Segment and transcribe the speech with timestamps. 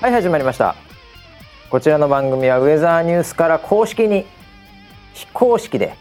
[0.00, 0.76] はい始まりました。
[1.70, 4.26] こちらの番組はウェザーニュースから公式に
[5.12, 5.94] 非公式で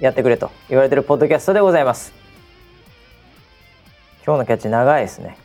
[0.00, 2.14] やってくれと言われてるポッドキャストでございます。
[4.24, 5.36] 今日のキャッチ長いですね。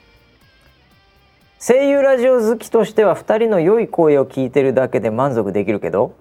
[1.59, 6.16] 声優ラジオ好きとしては2人の良い声を聞いてるだけで満足できるけど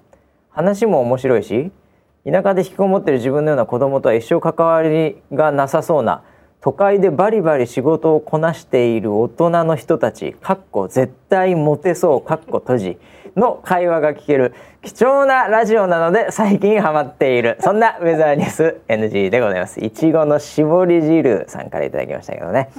[0.51, 1.71] 話も面白いし
[2.29, 6.25] 田舎で引きこもってる自分のような子供とは一生関わりがなさそうな
[6.69, 12.99] 都会でバリバリ仕事をこなしている大人の人たちかっこ絶対モテそうかっこ閉じ
[13.37, 22.71] の会話が聞ける貴重なラジオなので最近ハマっているそんなウェザーニュース NG でございますいちごの絞り汁さんからいただきましたけどね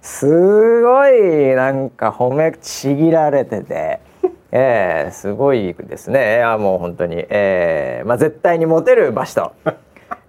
[0.00, 3.98] すごいなんか褒めちぎられてて。
[4.54, 6.36] えー、すごいですね。
[6.36, 9.72] いやもう本当に、えー、まあ絶対にモテる場所と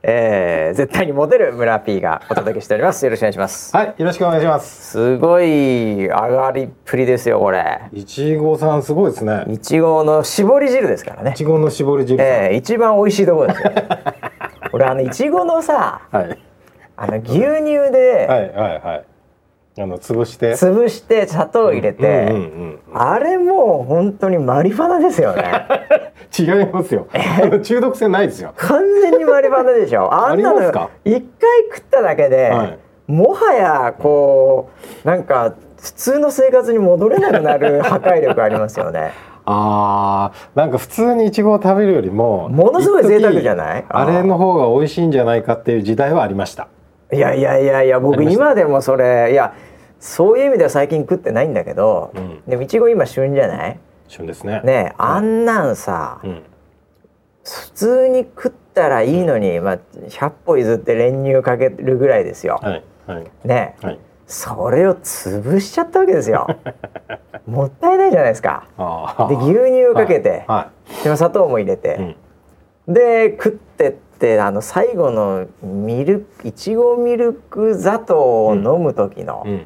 [0.05, 3.05] えー、絶対にモテる村 P がお届けしております。
[3.05, 3.73] よろしくお願いします。
[3.73, 4.91] はい、よろしくお願いします。
[4.91, 7.79] すごい上がりっぷりですよ、これ。
[7.93, 9.45] いちごさんすごいですね。
[9.47, 11.31] いちごの絞り汁ですからね。
[11.31, 12.21] いちごの絞り汁。
[12.21, 13.71] ええー、一番美味しいところですよ。
[14.73, 16.37] 俺あのいちごのさ、はい、
[16.97, 17.39] あの牛乳
[17.93, 19.12] で、はいはいはい。
[19.75, 20.51] あの潰して。
[20.53, 25.65] 潰して砂糖入れて、うんうんうんうん、あれもう本当にマリファナですよね。
[26.37, 27.07] 違いますよ。
[27.63, 28.53] 中毒性ないですよ。
[28.55, 30.13] 完全にマリファナでしょ。
[30.13, 31.21] あんなの一回
[31.71, 34.69] 食っただけで、はい、もはやこ
[35.03, 39.11] うなんか普通の生活に戻れなくなる破壊力ありますよね。
[39.45, 43.85] あーなんか普通にいちごを食べるよりもものすごい贅沢じゃない？
[43.89, 46.69] あれの方が美味しいんじゃないかっていう時代はありました
[47.13, 49.53] いやいやいやいや僕今でもそれいや
[49.99, 53.79] そういう意味では最近食ってないんだけど、うん、でもいちご今旬じゃない？
[54.07, 54.61] 旬ですね。
[54.63, 56.43] ねあんなんさ、うん、
[57.43, 59.77] 普通に食ったらいいのに、まあ、
[60.09, 66.47] 100歩譲って練乳かけるぐらいですよ、はいはい、ね、はい、それを潰しちゃったわけですよ。
[67.47, 68.65] もったいないじゃないですか。
[69.29, 70.69] で牛乳をかけて、は
[71.01, 72.15] い、で砂糖も入れて、
[72.87, 79.65] うん、で食ってってあの最後のミルいちごミルク砂糖を飲む時の、うん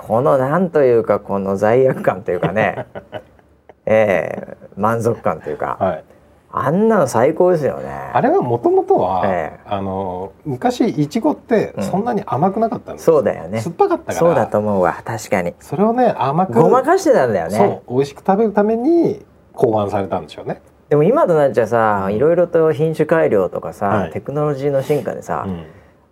[0.00, 2.86] このなんというかこの罪悪感というかね、
[3.84, 6.04] えー、満足感というか、はい、
[6.52, 7.90] あんなの最高ですよね。
[8.12, 13.60] あれはもともとは、えー、あの昔いちごってそんなに甘くなかったんです、うん、そうだよね。
[13.60, 14.18] 酸っぱかったから。
[14.18, 15.52] そうだと思うわ確かに。
[15.58, 17.58] それをね甘くごまかしてたんだよね。
[17.58, 20.62] そう美味しく食べるために考案されたんでしょうね。
[20.88, 25.66] でも今となっちゃさ、いろいろと品種改良とかさ、はい、テクノロジーの進化でさ、うん。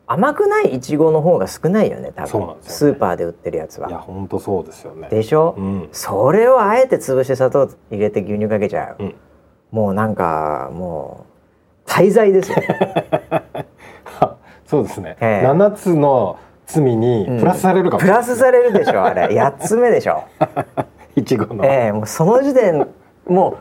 [0.09, 5.09] 甘くないいちごの方が少ないよね多分、ね、スーパーで売ってるやつはいや本当そうですよね。
[5.09, 9.15] でしょ、うん、それをあえて潰して砂糖入れて牛乳かけちゃう、うん、
[9.73, 11.27] もうなんかも
[11.87, 12.57] う滞在ですよ。
[14.65, 19.27] そうですね、えー、7つの罪にプラスされるかも、うん、プラスされるでしょあれ。
[19.27, 20.25] 8つ目でしょ。
[21.15, 21.65] いちごの。
[21.65, 22.87] ええー、もうその時点
[23.27, 23.57] もう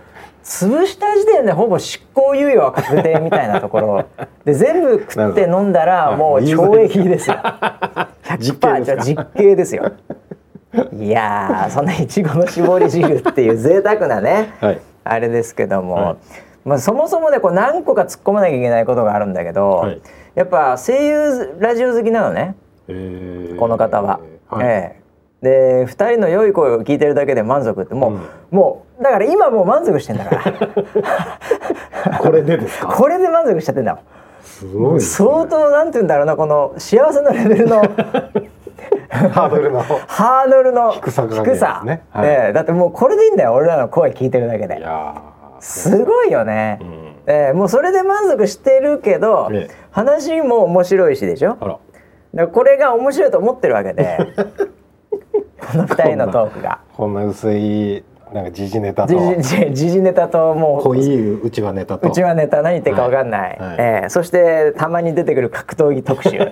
[0.46, 4.06] 潰した時点でほぼ執行猶予は確定みたいなところ。
[4.46, 7.38] で全部食って飲んだらもう懲役ですよ。
[8.24, 9.92] 100%じゃ実刑ですよ。
[10.94, 16.18] いやそんないちごの絞り汁っていう贅沢なね、はい、あれですけども、はい、
[16.66, 20.02] まあ、そもそもねこう何個か突っ込まなきゃいけないことがあるんだけど、はい、
[20.36, 22.56] やっぱ声優ラジオ好きなのね、
[22.88, 24.20] えー、この方は。
[24.62, 25.06] ええ。
[25.42, 32.18] で2人の良い声を聞いてるだけで満足ってもう、うん、もうだから今もう満足してんだから。
[32.20, 32.88] これでですか？
[32.88, 33.98] これで満足しちゃってんだ。
[34.44, 37.82] すごい、ね、相当なんて言うんだろうなこの幸せのレベルの。
[39.10, 39.82] ハードルの。
[39.82, 44.84] ハードルの低さが、ね、低さ、ねはい、えー、だってもうこれでいいんだよ俺らの声聞いてるだけで。
[45.60, 51.58] すごいよね、うん、えー、もうそれで満足してるけど、ね、話も面白いしでしょ？
[52.52, 54.18] これが面白いと思ってるわけで。
[55.72, 56.80] この二人のトークが。
[56.96, 59.14] こんな薄いなんか時事ネタと。
[59.72, 60.84] 時事ネタともう。
[60.84, 62.08] 濃いうちわネタと。
[62.10, 63.70] うちわネタ何言ってるか分かんない、はい。
[63.70, 66.38] はい、えー、そしてたまに出てくる格闘技特集。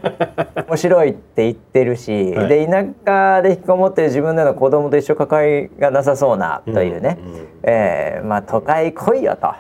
[0.68, 7.34] 面白いって言ってるし、はい、で田舎で引きこもってる自分の子供と一緒関わりがなさそうなというね、うん。
[7.34, 8.22] うん、え。
[8.24, 9.54] ー、まあ都会来いよと。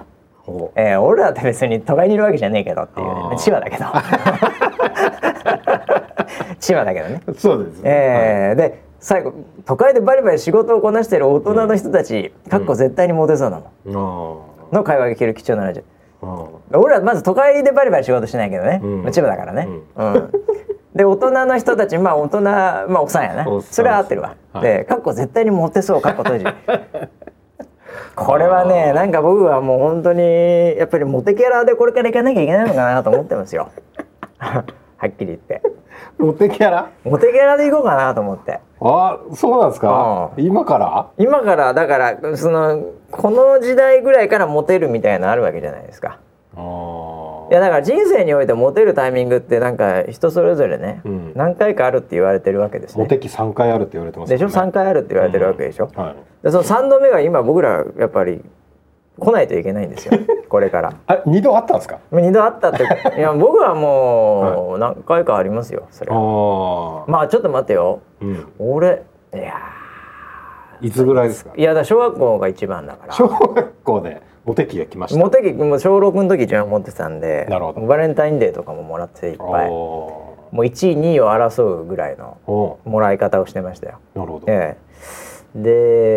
[0.75, 3.85] えー、俺らって別に都会にいるわけじゃねえけどっていう、ね、千葉だけど。
[6.59, 7.21] 千葉だけどね。
[7.37, 9.33] そうです、ね、えー、はい、で最後
[9.65, 15.83] 都会でバリバリ仕事をこなしている大人の人たち、かっこ絶対にモテそうなの、の会話が聞ける貴重なラジ
[16.21, 19.67] オ、俺らまず都会でバリバリ仕事しないけどね、うん、千葉だからね、
[19.97, 20.31] うん。
[20.95, 23.45] で大人の人たちまあ大人まあおっさんやね。
[23.69, 26.45] それは合ってるわ、はい、でかっこ絶対にモテそうかっこ閉じ。
[28.15, 33.69] これはねなんか僕はもう本当にやっぱりモテキャラでこれからいかなきゃいけないのかなと思ってますよ
[35.03, 35.61] はっきり言って。
[36.17, 36.89] モテキャラ？
[37.03, 38.61] モテキャラでいこうかなと思って。
[38.79, 40.31] あそうなんですか？
[40.37, 41.09] う今から？
[41.17, 46.19] 今からだからそのこの時代ぐらいからモテるみたいなのあるわけじゃないですか。
[46.55, 51.33] いやだから人生においてモテるタイミングってなんか人それぞれね、うん。
[51.35, 53.03] 何回かあるって言われてるわけですね。
[53.03, 56.15] モテ期3回あるって言われてますでしょ？3回あるって言われてるわけでしょ、はい。
[56.43, 58.41] でその3度目が今僕らやっぱり
[59.19, 60.13] 来ないといけないんですよ
[60.53, 60.93] これから。
[61.07, 62.83] あ2度あったんですか？2度あったって
[63.17, 66.11] いや僕はもう何回かありますよそれ。
[66.13, 68.01] あはあ、まあちょっと待ってよ。
[68.21, 69.01] うん、俺
[69.33, 69.55] いや
[70.79, 71.53] いつぐらいですか？
[71.57, 73.13] いやだ小学校が一番だから。
[73.13, 75.19] 小学校でモテ期が来ました。
[75.19, 77.81] モテ期もう小6の時一番持ってたんでなるほど。
[77.87, 79.69] バレンタインデーとかももらっていっぱい。
[79.71, 82.37] もおう1位2位を争うぐらいの
[82.85, 83.95] もらい方をしてましたよ。
[84.15, 84.77] ーなるほど、え
[85.55, 85.59] え。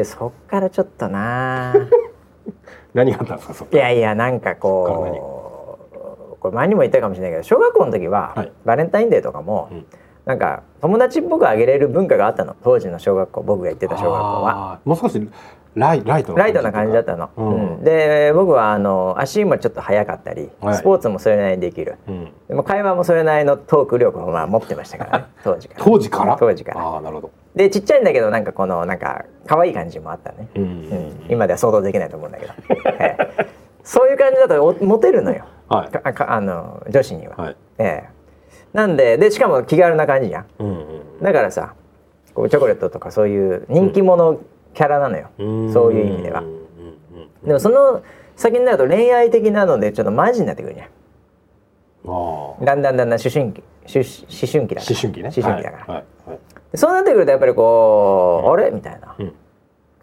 [0.02, 1.72] でそっからちょっとな
[2.96, 3.76] 何があったんですかそこ？
[3.76, 5.08] いやいやなんかこ
[6.34, 8.52] うこれ前にも言ったかもしれないけど小学校の時は、はい。
[8.64, 9.86] バレンタインデーとかも、うん。
[10.24, 12.56] なんか友達っぽくあげれる文化があったの。
[12.64, 14.80] 当時の小学校僕が行ってた小学校は。
[14.84, 15.28] もう少し
[15.76, 17.76] ライライトなライトな感じだったの、うん。
[17.78, 20.76] うんで僕はあの足もちょっと速かったり、はい。
[20.76, 21.96] スポーツもそれなりにできる。
[22.08, 25.84] うん、でも会話もそれなりのトーク力をまあ持ってましたからね 当時から。
[25.84, 26.36] 当時から？
[26.38, 26.80] 当時から。
[26.80, 30.62] ああなるほど、でちっちゃいんだけどなんかこのなんか可愛い感じもあったね、うん。
[30.62, 31.26] うん。
[31.28, 32.52] 今では想像できないと思うんだけど、
[32.98, 33.46] ええ。
[33.82, 35.44] そういう感じだとおモテるのよ。
[35.68, 35.90] はい。
[35.90, 37.56] かかあの女子には、はい。
[37.78, 38.16] ええ。
[38.72, 41.22] なんででしかも気軽な感じじゃんうん。
[41.22, 41.74] だからさ
[42.34, 44.38] こうチョコレートとかそういう人気者
[44.76, 45.72] キャラなのよ、うん。
[45.72, 46.42] そういう意味では。
[47.44, 48.02] でもその
[48.36, 50.88] 先になると恋愛的なのでちょっとマジになってくるじゃ
[52.06, 53.62] あんだんだんだんだん思春期。
[53.88, 54.96] 思思春期だあから。
[54.96, 55.30] 思春期ね。
[55.34, 56.38] 思春期だから、はいはい
[56.72, 58.70] でそうなってくるとやっぱりこう、あれ？
[58.72, 59.32] みたいな、うん。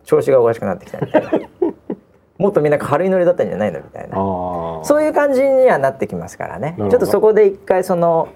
[0.06, 1.32] 調子がおかしくなってきたみたいな。
[2.40, 3.80] もっとみんな軽いノリだったんじゃないの？
[3.80, 4.16] みたいな。
[4.16, 6.76] そういう感じにはなってきますからね。
[6.78, 8.30] ちょっとそこで一回その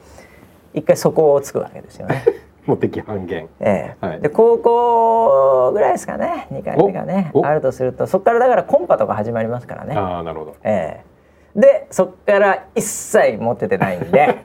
[0.74, 2.24] 一回そこをつくわけですよね。
[2.68, 3.48] モテ期半減。
[3.60, 4.06] ええ。
[4.06, 4.22] はい。
[4.22, 6.48] で高校ぐらいですかね。
[6.52, 8.06] 2回目がねあるとすると。
[8.08, 9.96] そこからだからコンパとか始まりますからね。
[9.96, 10.56] ああなるほど。
[10.64, 11.02] え
[11.56, 11.60] え。
[11.60, 14.36] でそこから一切持っててないんで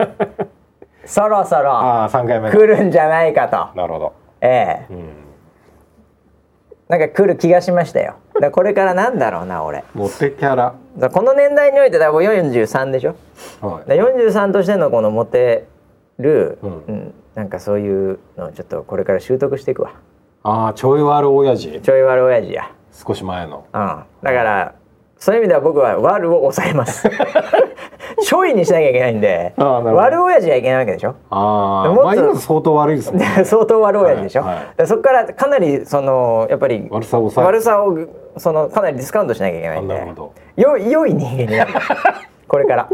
[1.04, 2.56] そろそろああ3回目だ。
[2.56, 4.12] 来るんじゃないかと、なるほど。
[4.40, 4.92] ええ。
[4.92, 5.08] うん。
[6.88, 8.14] なんか来る気がしましたよ。
[8.40, 9.82] だこれからなんだろうな俺。
[9.94, 10.74] モテキャラ。
[11.10, 13.16] この年代において多分43でしょ。
[13.60, 13.88] はい。
[13.88, 15.64] で43としてのこのモテ
[16.18, 19.92] る、ううんんなんかそういうのをちょっとこれから習得していくわ。
[20.44, 22.70] ああちょい悪親父ちょい悪親父や。
[22.92, 23.80] 少し前のうん。
[23.80, 24.74] だから
[25.18, 27.08] そういう意味では僕は悪を抑えます。
[28.24, 31.14] ちょいにしなきゃいけないんで、悪親父はいけないわけでしょ？
[31.30, 34.42] ああもっとまあ今相当悪いですもんねで 相当悪親父でしょ？
[34.42, 37.96] はいはいそこからかなりそのやっぱり悪さを抑え悪さを
[38.36, 40.12] そのかなりディスカウントしなきゃいけないんで
[40.56, 40.76] 良
[41.06, 41.72] い人間になる
[42.52, 42.86] これから。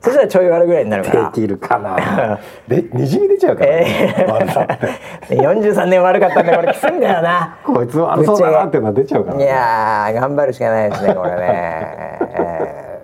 [0.00, 1.30] そしたらちょい悪ぐらいになるから。
[1.30, 2.40] できるかな。
[2.66, 4.88] でにじみ出ちゃうから、え悪さって。
[5.30, 7.56] え43年悪かったんでこれきついんだよな。
[7.64, 13.02] こいつ悪そうだなってのは出ちゃうからいやー頑張るしかないですねこれね、え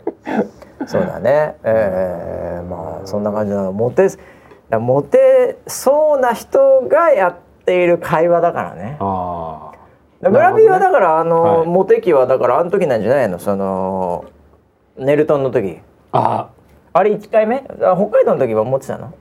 [0.81, 0.87] ー。
[0.89, 1.55] そうだね。
[1.63, 2.65] えー。
[2.65, 3.63] まあそんな感じな。
[3.63, 4.09] のモテ
[4.69, 8.97] だモテそうな人がやっている会話だからね。
[8.99, 9.71] あ
[10.23, 11.69] ブラビーはだからあの、はい。
[11.69, 13.39] モテ期はだからあの時なんじゃないの？
[13.39, 14.25] その
[14.99, 15.79] ネルトンの時
[16.13, 16.51] あ
[16.93, 17.57] ああれ1回目？
[17.57, 19.13] あ北海道の時は持ってたの？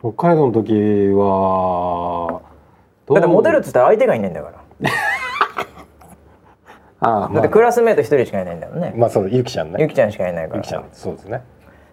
[0.00, 0.72] 北海道の時
[1.14, 2.42] は
[3.12, 4.62] だってモテるっつったら相手がいないんだから。
[7.00, 7.32] ああまあ。
[7.34, 9.78] だってクラスメート一人しかいないんだもんね、まあそうゆきちゃんね。
[9.80, 10.56] ゆきちゃんしかいないから。
[10.58, 11.42] ゆきちゃんそうですね。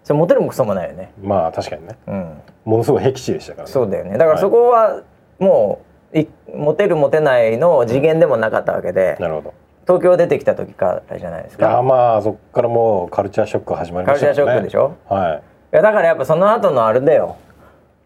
[0.03, 1.11] それモテるもクソもないよね。
[1.21, 1.97] まあ確かにね。
[2.07, 2.41] うん。
[2.65, 3.71] ものすごい僻地でしたからね。
[3.71, 4.17] そうだよね。
[4.17, 5.01] だからそこは
[5.39, 5.81] も
[6.13, 9.17] ういモテるモテないの次元でもなかったわけで。
[9.19, 9.53] なるほど
[9.89, 14.95] 東京出てきた時からじゃないですいやかまあそこからもうカルチャーショック始まりカルチャーショックでしょ？
[15.09, 15.41] は
[15.71, 15.75] い。
[15.75, 17.37] やだからやっぱその後のあれだよ。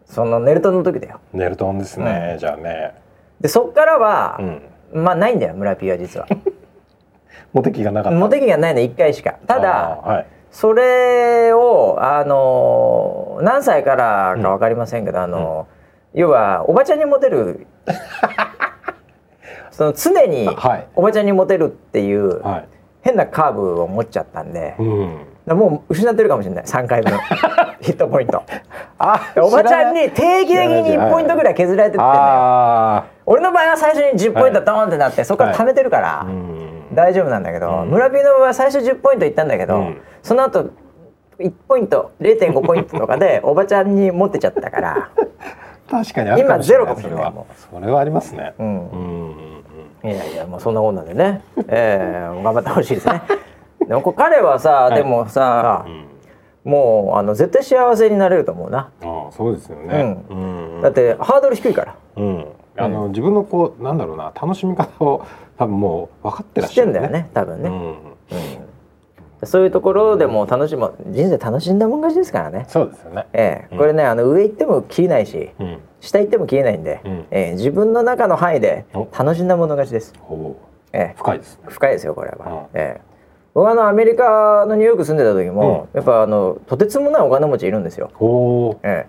[0.06, 1.20] そのネルトンの時だよ。
[1.34, 2.94] ネルトンですね、じゃあね。
[3.42, 4.38] でそっからは
[4.94, 5.04] う、ん。
[5.04, 6.28] まあないんだよ村ピーは実は。
[7.52, 8.18] モテ期がなかった。
[8.18, 9.34] モテ期がないの1回しか。
[9.46, 10.26] ただあーはい。
[10.52, 15.68] それをあの何歳からか分かりませんけど、あの
[16.14, 17.68] 要はおばちゃんにモテる
[19.74, 20.88] その常にはい。
[20.96, 22.68] おばちゃんにモテるっていうはい。
[23.02, 24.76] 変なカーブを持っちゃったんで、
[25.46, 26.64] もう失ってるかもしれない。
[26.64, 27.12] 3回分。
[27.82, 28.42] ヒットポイント。
[28.98, 36.26] あおばちゃんに定期的に1ポイントぐらい削られてってんだよあ俺の場合は最初に10ポイントドーンってなってそこから貯めてるから、
[36.94, 37.90] 大丈夫なんだけど、うん。
[37.90, 40.02] 村ピーの場合は最初10ポイントいったんだけど、うん。
[40.22, 40.68] その後
[41.40, 45.10] 1ポイント0.5ポイントとかで おばちゃんに持ってちゃったから、
[45.92, 47.34] 確かに今ゼロかもしれない
[47.72, 48.54] それはありますね。
[48.58, 48.68] うん。
[48.68, 49.53] うん
[50.04, 53.22] いやいやもうそんなことなんでね、えー、頑張ってほしいですね。
[53.88, 54.96] でもこ彼はさ、い。
[54.96, 56.06] でもさ、うん。
[56.64, 58.90] もうあの絶対幸せになれると思うな。
[59.02, 60.82] ああそうですよね、うん。
[60.82, 62.46] だってハードル低いから、うん、
[62.78, 65.26] あの、自分のこうなんだろうな楽しみ方を
[65.58, 67.76] 多分もう分かってらっしゃる、ね、知ってんだよね多分ね、うん。
[67.76, 67.96] うん
[69.46, 72.66] そういうところでも楽しむ人生楽しんだもん勝ちですからね。
[72.68, 73.26] そうですよね。
[73.34, 73.78] ええ。
[73.78, 77.26] これねあの上行っても切れないし、うん、下行っても切れないんで、うん。
[77.32, 77.52] ええ。
[77.54, 78.86] 自分の中の範囲で
[79.18, 80.14] 楽しんだもの勝ちです。
[80.30, 80.56] お
[80.92, 81.14] ええ。
[81.18, 81.64] 深いですね。
[81.68, 82.46] 深いですよこれは。
[82.46, 83.02] うんええ。
[83.54, 88.10] 僕はあのアメリカのニューヨーク住んでた時も、やっぱあのとてつもないお金持ちいるんですよ。
[88.84, 89.06] え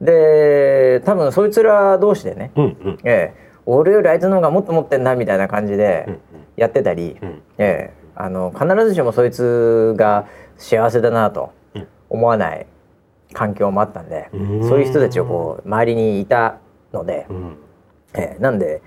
[0.00, 0.94] え。
[0.98, 2.98] で多分そいつら同士でね、うんうん。
[3.04, 3.50] ええ。
[3.66, 6.18] 俺よりあいつの方がもっと持ってんなみたいな感じでうん。
[6.56, 7.42] やってたり、うん。
[7.58, 11.88] ええあの必ずしもそいつが幸せだなとうん。
[12.10, 12.66] 思わない
[13.32, 14.68] 環境もあったんで、うん。
[14.68, 16.58] そういう人たちをこう周りにいた
[16.92, 17.56] ので、うん。
[18.14, 18.82] ええなんで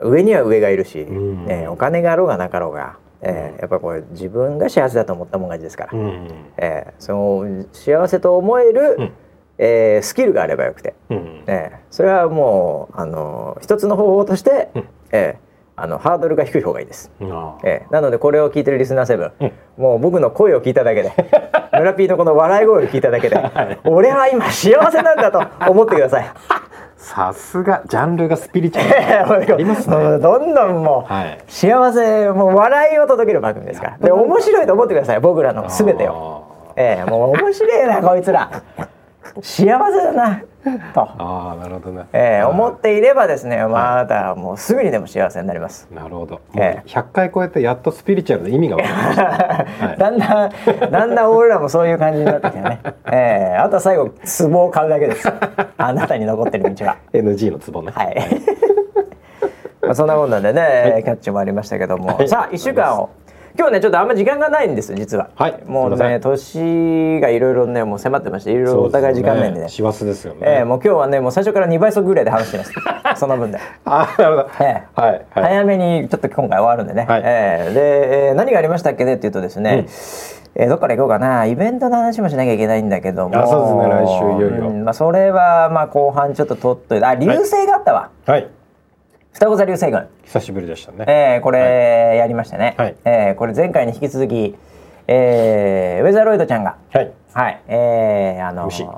[0.00, 1.46] 上には上がいるし、うん。
[1.48, 6.28] ええお金があろうがなかろうが、ええやっぱこれ自分が幸せだと思ったもん勝ちですから、うん。
[6.58, 9.12] ええその幸せと思える、うん。
[9.58, 10.94] ええスキルがあればよくて。
[11.08, 11.44] うん。
[11.46, 14.82] ええそれはもうあの一つの方法として、うん。
[15.12, 15.45] ええ
[15.76, 17.10] あのハードルが低い方がいいです。
[17.20, 21.12] あええなのでこれを聞いてるリスナーセブン、うんもう僕の声を聞いただけで
[21.78, 23.38] 村ピーのこの笑い声を聞いただけで、
[23.84, 26.26] 俺は今幸せなんだと思ってください。
[26.96, 29.40] さすがジャンルがスピリチュアル。
[30.12, 30.18] ね。
[30.18, 33.98] どんどんもう、はい幸せもう笑いを届ける番組ですから。
[33.98, 36.12] で面白いと思ってください僕らのすべてを。
[36.12, 36.42] を。
[36.76, 38.50] ええもう面白いなこいつら。
[39.42, 40.42] 幸せだな
[40.94, 41.00] と。
[41.02, 42.06] ああなるほどね。
[42.12, 45.88] えー思っていればですね、まあ、あなたはもうすぐにでも幸せになります。
[45.92, 46.40] なるほど。
[46.54, 49.22] ええ100回超えてやっとスピリチュアルの意味が分かりました。
[49.86, 52.80] はいだんだん、だんだん俺らもそういう感じになってきたね。
[53.12, 54.10] ええあとは最後、
[54.50, 55.28] 壺を買うだけです。
[55.78, 56.96] あなたに残ってる道は。
[57.12, 57.92] NG のツボね。
[57.94, 58.16] はい。
[59.82, 63.10] まあ、そんなもんなんでね、キャッチもありましたけども、はいさあ、一週間を。
[63.58, 65.30] 今日ね、ちょっとあんま時間がないんです、実は。
[65.34, 69.68] はいもうね、年がいろいろね、もう迫ってまして、いろいろお互い時間ないんでね。
[69.68, 70.40] 師走ですよね。
[70.42, 73.20] ええもう今日はね、もう最初から2倍速ぐらいで話してます。
[73.20, 73.58] その分で。
[73.86, 74.48] ああなるほど。
[74.60, 75.22] ええはいはい。
[75.30, 88.48] 早めにちょっと今回終わるんでね、はいえーで、えー何がありましたっけねっていうとですね、えーどっから行こうかなイベントの話もしなきゃいけないんだけどもあそうですね来週いよいよんまあ、それはまあ後半ちょっと取っといてあ流星があったわ、はい。
[89.36, 91.04] 双子座流星群、久しぶりでしたね。
[91.06, 92.96] えーこれやりましたね、はい。
[93.04, 94.54] えーこれ前回に引き続き、
[95.08, 97.12] えーウェザーロイドちゃんがはい。
[97.34, 98.88] はい、えー、あの MC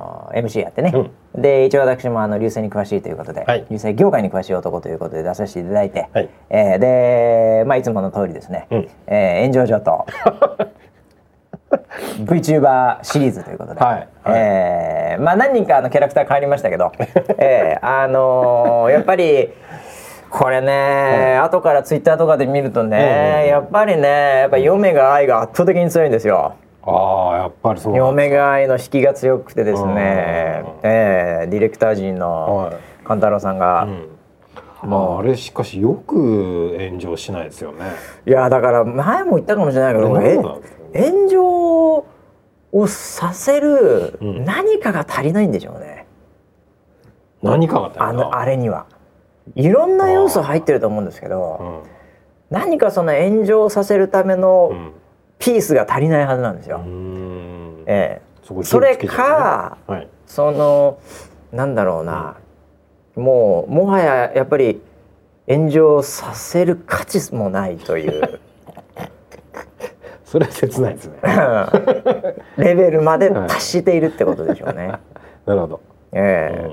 [0.44, 0.92] MC やってね、
[1.34, 3.66] で一応私もあの流星に詳しいということで、はい。
[3.68, 6.28] 流星業界に詳しい男ということで出させていただいて、はい。
[6.50, 8.88] えーで、まあ、いつもの通りですね、うん。
[9.08, 10.06] えー炎上上と
[12.22, 14.08] VTuber シリーズということで、はい。
[14.22, 14.40] はい。
[14.40, 16.92] えーまあ、何人かのキャラクター変わりましたけど、
[17.38, 19.48] えーあのーやっぱり
[20.30, 24.08] これね、後からツイッターとかで見るとね、うんうんやっぱりね
[24.40, 26.54] やっぱ嫁が愛が圧倒的に強いんですよ。
[26.82, 32.76] ああやっぱりそう嫁が愛の引きが強くてですねうん、えーディレクター陣のはい。
[33.04, 33.84] 勘太郎さんが、
[34.82, 37.86] うん、まああれしかしよく炎上しないですよね。
[38.26, 40.36] いやだから前も言ったかもしれないけど、ね
[40.94, 42.06] 炎上
[42.72, 44.44] をさせるうん。
[44.44, 46.06] 何かが足りないんでしょうね、
[47.42, 48.08] 何かが足りない？
[48.08, 48.86] あのあれには。
[49.54, 51.84] いろんな要素入ってると思うんですけど、
[52.50, 54.92] 何かその炎上させるためうのん
[55.38, 56.82] ピースが足りないはずなんですよ。
[56.84, 56.92] うん。
[56.92, 58.62] うんええ。
[58.62, 60.08] それか、はい。
[60.26, 60.98] その
[61.52, 62.36] なんだろうな、
[63.16, 64.80] もうもはややっぱり
[65.48, 68.40] 炎上させる価値もないという。
[70.24, 71.18] それは切ないですね。
[72.58, 74.92] レベルまで達しているってことでしょうね。
[75.46, 75.80] なるほど。
[76.12, 76.66] ええ。
[76.66, 76.68] う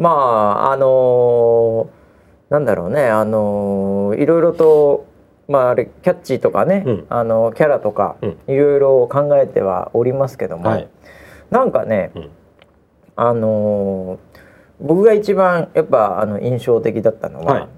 [0.00, 0.04] ん。
[0.04, 1.97] まああのー
[2.50, 5.06] なんだろうねあのーいろいろと
[5.48, 7.06] まああれキャッチーとかね、うん。
[7.08, 8.38] あのキャラとか、うん。
[8.48, 10.88] いろいろ考えてはおりますけども、はい。
[11.50, 12.30] なんかね、うん。
[13.16, 14.38] あのー
[14.80, 17.68] 僕が一番やっぱあの印象的だったのは、はい。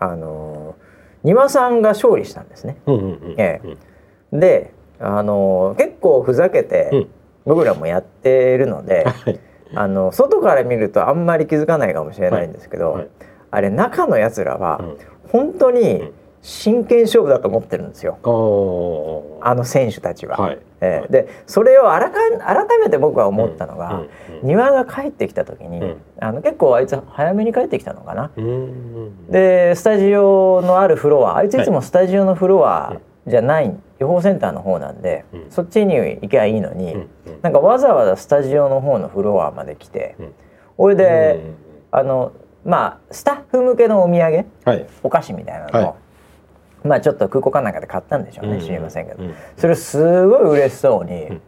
[0.00, 0.82] あのー
[1.22, 2.78] 庭さんが勝利したんですね。
[4.32, 7.08] で、あのー結構ふざけて、うん。
[7.46, 9.40] 僕らもやってるので、はい。
[9.74, 13.08] あの外から見るとあんまり気づかないかもしれないんですけど、はい
[13.50, 14.96] あれ中のやつらはうん。
[15.30, 18.18] 本当に真剣勝負だと思ってるんですよ。
[18.24, 19.46] おー。
[19.46, 20.36] あの選手たちは。
[20.36, 20.58] はい。
[20.80, 24.00] ええでそれをあらか改めて僕は思ったのが、うん。
[24.00, 24.48] うん。
[24.48, 25.96] 庭が帰ってきた時に、うん。
[26.18, 28.30] あの結構あいつ早めに帰ってきたのかな。
[28.36, 28.44] うん。
[28.44, 29.26] うん。
[29.30, 35.46] でスタジオのあるフロアあいついつもスタジオのフロアじゃない、予報センターの方なんで、うん。
[35.50, 37.00] そっちに行けばいいのに、うん。
[37.00, 37.08] うん。
[37.42, 40.32] なんかわざわざスタジオの方のフロアまで来て、うん。
[40.78, 41.54] それで、うん。
[41.92, 42.32] あの
[42.64, 44.44] まあスタッフ向けのお土産？
[44.64, 44.86] はい。
[45.02, 45.94] お菓子みたいなのを、は
[46.84, 46.88] い。
[46.88, 48.60] まあちょっと空港かなんかで買ったんでしょうね、うん。
[48.60, 49.34] 知りませんけど、うん。
[49.56, 51.32] それすごい嬉しそうに、ん。
[51.34, 51.40] い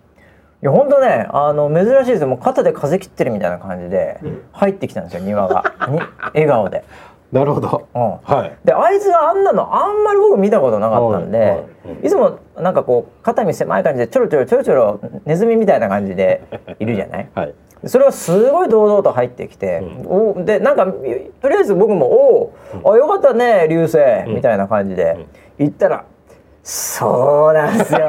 [0.62, 2.28] や本当ねあの珍しいですよ。
[2.28, 4.20] もう肩で風切ってるみたいな感じで
[4.52, 5.74] 入ってきたんですよ庭が。
[5.88, 6.00] に
[6.34, 6.84] 笑顔で。
[7.32, 7.88] なるほど。
[7.94, 8.02] うん。
[8.22, 8.56] はい。
[8.62, 11.48] であいつがあんなのあんまり僕見たことなかったんで、はい。
[11.48, 11.54] は
[12.02, 12.06] い。
[12.06, 16.42] いつもなんかこう肩身狭い感じでちょろちょろちょろちょろネズミみたいな感じで
[16.78, 17.28] いるじゃない？
[17.34, 17.54] はい。
[17.86, 22.52] それがすごい堂々と入ってきて、おでなんかとりあえず僕も「お
[22.84, 23.98] お、あよかったね流星」
[24.32, 25.26] みたいな感じで
[25.58, 26.04] 言ったら
[26.62, 28.00] 「そうなんですよ。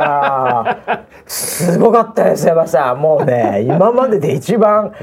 [1.26, 4.94] すごかったですよさんもうね今までで一番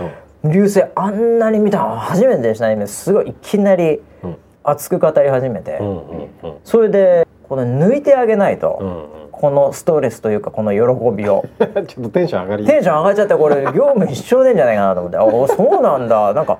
[0.44, 2.86] 流星あんなに見たの初めてでしたね。
[2.86, 4.36] すごいいきなりうん。
[4.62, 5.96] 熱く語り始めて、うんうん
[6.42, 6.54] うん。
[6.64, 8.84] それでこの抜いてあげないと、う
[9.28, 11.46] んこのストレスというかこの喜びを。
[11.58, 11.86] うん。
[11.86, 12.66] ちょっとテンション上がり。
[12.66, 16.34] テンション上がっちゃってこれ業務一生でんじゃないかなと思って「おそうなんだ。
[16.34, 16.58] なんか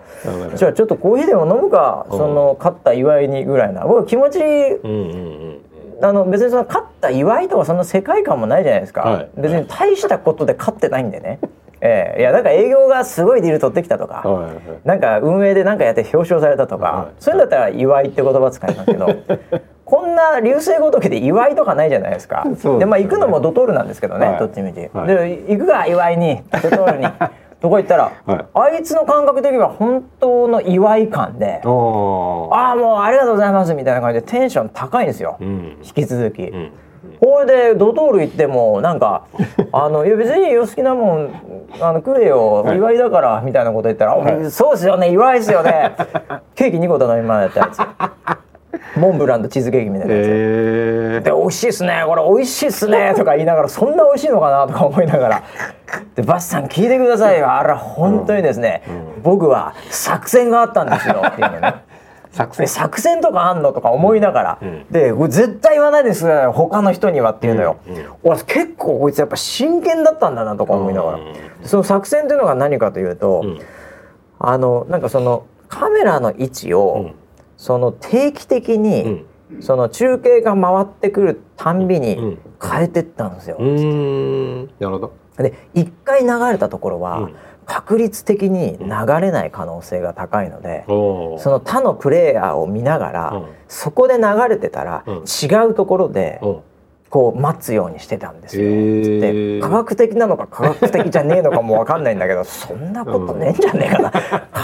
[0.55, 2.07] じゃあちょっとコーヒーでも飲むか。
[2.11, 2.19] うん。
[2.19, 3.85] その勝った祝いに」ぐらいな。
[3.85, 5.61] 僕気持ちうんうんうん
[6.03, 9.31] あの別にその勝った祝いとかそんな世界観もないじゃないですか、はい。
[9.37, 11.39] 別に大したことで勝ってないんでね、
[11.83, 12.21] ええ。
[12.21, 14.35] いやなんか営業がすごいディール取ってきたとか、うん。
[14.35, 14.55] はいはい。
[14.85, 19.07] なんか運営で何かやって表彰されたとか、はいそういうんだったら祝いって言葉使いますけど
[20.33, 22.45] な流星ごときで祝いとかないじゃないですか。
[22.45, 22.79] でね。
[22.81, 24.39] でまあ行くのもドトールなんですけどね、はい。
[24.39, 25.07] どっちみち、はい。
[25.07, 27.07] で行くが祝いにドトールに。
[27.61, 28.45] どこ行ったら、はい。
[28.55, 31.71] あいつの感覚的には本当の祝い感で、ああ
[32.75, 35.77] もうありがとうございますみたいな感じでテンション高いんですよ、うん。
[35.83, 36.43] 引き続き。
[36.45, 36.73] うん。
[37.21, 39.25] これでドトール行ってもなんか
[39.73, 41.31] あのいや別にお好きなもん
[41.81, 44.51] あの食えよはい祝いだからみたいなこと言ったら「はい。
[44.51, 45.95] そうですよね祝いですよね」
[46.57, 47.79] ケーキ2個頼みましたやつ
[48.97, 52.03] モンブランとチーズケーキみたいなやつ、えで「美味しいっすね。
[52.07, 55.43] これ美味しいっすね」とか言いながらそんな美味しいのかなとか思いながら。
[56.15, 57.51] でバスさん聞いてくださいよ。
[57.53, 58.83] あら本当にですね、
[59.23, 61.23] 僕は作戦があったんですよ。
[61.27, 61.75] っていうのね。
[62.33, 62.65] 作戦。
[62.65, 66.27] で作戦とかあんのとか思いながら、んでこれ絶対言わないです。
[66.27, 68.05] よ他の人にはっていうのよ、うんうん。
[68.23, 71.25] 俺結構こいつやっぱ真剣だったんだなとか思いながら、うん
[71.63, 73.59] その作戦というのが何かというと、うん。
[74.39, 77.15] あのなんかそのカメラの位置を、うん
[77.61, 79.27] その定期的に、
[79.61, 82.39] その中継が回ってくるたんびにうん。
[82.63, 83.59] 変えてったんですよ。
[83.59, 85.13] なるほど。
[85.37, 87.35] で一回流れたところは、うん。
[87.67, 88.87] 確率的に流
[89.21, 91.39] れない可能性が高いので、おー。
[91.39, 93.47] その他のプレイヤーを見ながら、うん。
[93.69, 95.17] そこで流れてたら、うん。
[95.19, 96.63] 違うところでお
[97.11, 98.67] こう待つようにしてたんですよ。
[98.67, 99.59] へー。
[99.59, 104.11] で科学的なのか科学的じゃねえのかもわかんないんだけど そんなことねえんじゃねえかな、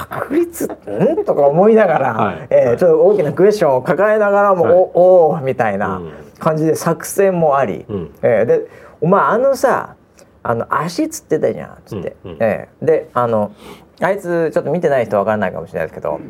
[0.08, 1.24] 確率ん？
[1.24, 2.46] とか思いながら、はい。
[2.50, 4.72] えーちょっと大きなクエスチョンを抱えながらも、はい。
[4.74, 4.78] お
[5.30, 6.12] おーみたいなうん。
[6.38, 8.10] 感じで作戦もあり、うん。
[8.22, 8.66] えーで
[9.00, 9.96] お前あのさ
[10.44, 12.30] あの足つってたじゃんっつって、うん。
[12.32, 12.36] うん。
[12.40, 13.50] えーであの
[14.00, 16.20] あいつちょっと見てない人わからないかもしれないですけど、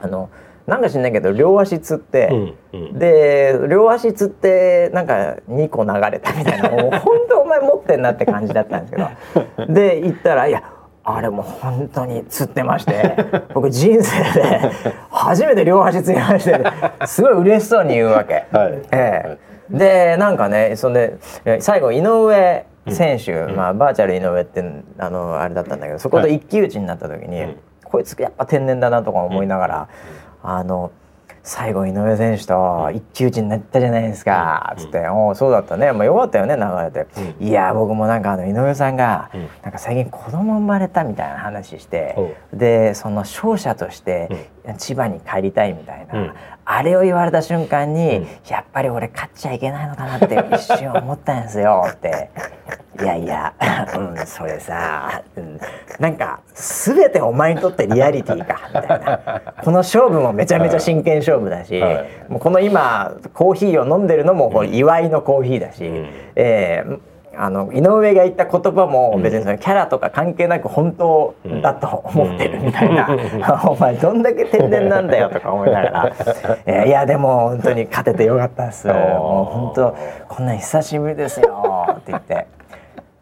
[0.00, 0.28] あの
[0.66, 2.98] なんか知んないけど両足つって、うんうん。
[2.98, 9.72] で両足つってなんか2個流れたみたいなもう 本当お前持ってんなって感じだったんですけど。
[9.72, 10.62] で行ったらいや
[11.04, 13.14] あれもう本当に釣ってまして
[13.54, 14.70] 僕人生で
[15.10, 16.60] 初めて両足釣りまして
[17.06, 18.46] すごい嬉しそうに言うわけ。
[18.50, 18.82] はい。
[18.90, 19.38] ええ。
[19.70, 24.64] でなんかねそんでえ最後井上選手、まあ、バーチャル井上って
[24.98, 27.56] あのあれだったんだけどそこと一騎打ちになった時に、うん。
[27.86, 29.88] こいつやっぱ天然だなとか思いながら、
[30.48, 30.92] あの
[31.46, 37.06] 最後井上選手と一騎打ちになったじゃないですか、つって「おおそうだったね、まあ、よかったよね流れて、
[37.38, 39.48] いや僕もなんかあの井上さんが、うん。
[39.62, 46.32] なんか最近子供生まれたみたいな話して、でその勝者として千葉に帰りたいみたいな、うん。
[46.64, 48.26] あれを言われた瞬間に、うん。
[48.48, 52.30] やっぱり俺勝っちゃいけないのかなって一瞬思ったんですよって。
[53.02, 53.52] いやいや、
[53.98, 55.60] うん、それさ、うん、
[55.98, 59.42] なんか全てお前にとってリアリティかみたいな。
[59.62, 62.06] この勝負もめちゃめちゃ真剣勝負だし、はい。
[62.28, 66.08] もうこの今コーヒーを飲んでるのもこれ祝いのコーヒーだし、うん。
[66.36, 66.98] えー
[67.38, 73.08] あの井上が言った言葉も別にそのキャラとか関係なく本当だと思ってるみたいな、
[73.68, 76.12] お前どんだけ天然なんだよとか思いながら、
[76.64, 78.86] えーいやでも本当に勝ててよかったです。
[78.88, 79.96] もう本当
[80.28, 82.46] こんなん久しぶりですよって言って。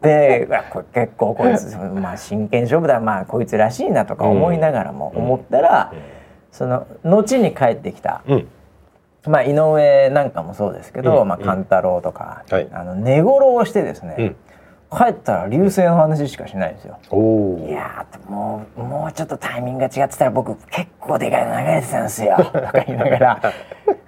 [0.05, 0.47] で
[0.93, 5.91] 結構こいつ、 まあ、真剣勝負だまあこいつらしいなとか思いながらも思ったら、
[6.51, 8.47] その後に帰ってきたうん。
[9.27, 11.27] まあ、井上なんかもそうですけど、うん。
[11.27, 12.67] まあ、勘太郎とか、はい。
[12.71, 14.35] あの寝頃をしてですね、
[14.91, 16.97] 帰ったら流星の話しかしないんですよ。
[17.67, 22.37] いやーもうもうちょっとタイミングが違ってたら僕結構でかいの流れてたんですよ。
[22.37, 23.41] とか言いながら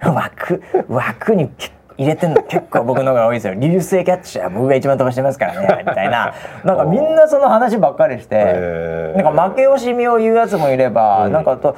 [0.12, 1.50] 枠枠に
[1.98, 3.54] 入れてんの結構僕の方が多いですよ。
[3.54, 6.32] 流星キャッチャー僕が一番飛ばしてますからねみたいな。
[6.64, 11.32] なんかみんなその話ばっかりしてなんか負け惜しみを言うやつもいれば、うん。
[11.32, 11.76] なんかと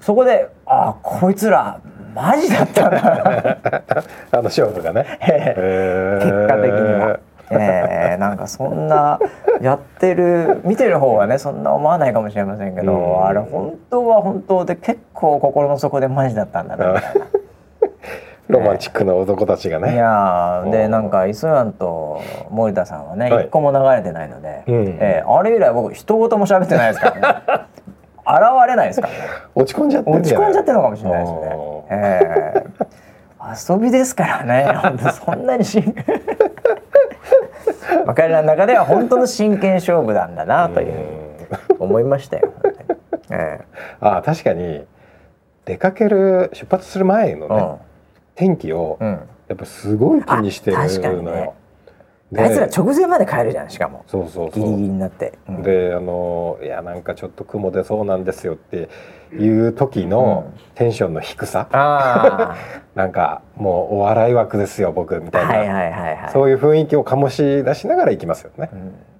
[0.00, 1.80] そこであこいつら
[2.14, 3.58] マジだったんだ
[4.32, 5.04] あの勝負がね。
[5.20, 7.18] 結果的には。
[7.48, 9.20] えー、ななんかそんな
[9.60, 17.26] やってる見てる方はねそんな思わないかもしれませんけど、うん、あれ本当は本当で結構心の底でマジだったんだなみたいな。
[18.48, 19.94] ロマンチックな男たちがね。
[19.94, 27.66] いやでなんか磯山と森田さんはね一、はい、個も流れてないので、うん、えー、あれ以来僕一言も喋ってないですからね。
[28.28, 29.18] 現れないですからね。
[29.54, 31.38] 落ち込んじゃって落ち込んじゃってるのかもしれないですね。
[31.90, 34.66] えー、遊びですからね。
[35.12, 35.94] そんなに真
[38.04, 40.94] まあ彼らの中では本当の真剣勝負なんだなという
[41.78, 42.52] 思いましたよ。
[43.30, 44.86] えー、あ確かに
[45.64, 47.76] 出かける出発する前のね、うん、
[48.36, 51.54] 天気をやっぱすごい気にしてるのよ。
[52.34, 54.04] あいつら直前まで帰るじゃんしかも。
[54.08, 58.88] そうそうギリギリになって、うん、であのいやなんかちょっと雲出そうなんですよって
[59.32, 68.70] いう時のテンションの低さ、うん、 なんかもうお笑い枠ですよ僕みたいな、はいはいはいはい、そういう雰囲気を醸し出しながら行きますよね、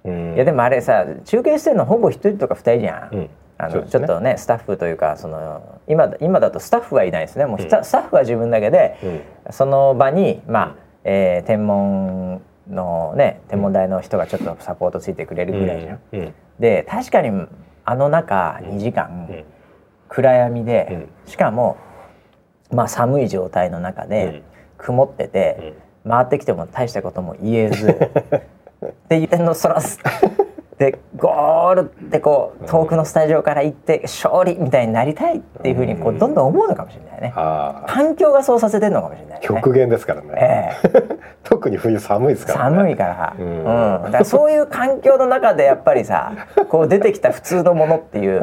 [0.03, 7.45] うん、いやでもあれさ中継してるのほぼ一人とか二人じゃん、あの、ね、ちょっとねスタッフというかその今今だとスタッフはいないですね。
[7.45, 15.99] もうスタ,、スタッフは自分だけで、その場にまあ、えー、天文のね天文台の人がちょっとサポートついてくれるぐらいじゃん。
[16.11, 16.19] うん。
[16.19, 17.47] うん、で確かに
[17.85, 19.45] あの中2時間、
[20.09, 21.77] 暗闇で、しかも
[22.71, 24.43] まあ寒い状態の中で、
[24.77, 25.73] 曇ってて、
[26.07, 27.89] 回ってきても大したことも言えず
[28.85, 29.99] っていうのそらす
[30.77, 37.33] でゴールってこう遠くのスタジオから行って勝利みたいになりたいっていうふうにこうどんどん思うのかもしれないね、
[37.87, 43.63] 環境がそうさせてるのかもしれない、ね、極限ですからね、えー、 特に冬寒いですから、ね、寒いから、うん、うん、
[44.03, 46.33] だからそういう環境の中でやっぱりさ
[46.69, 48.41] こう出てきた普通のものっていう。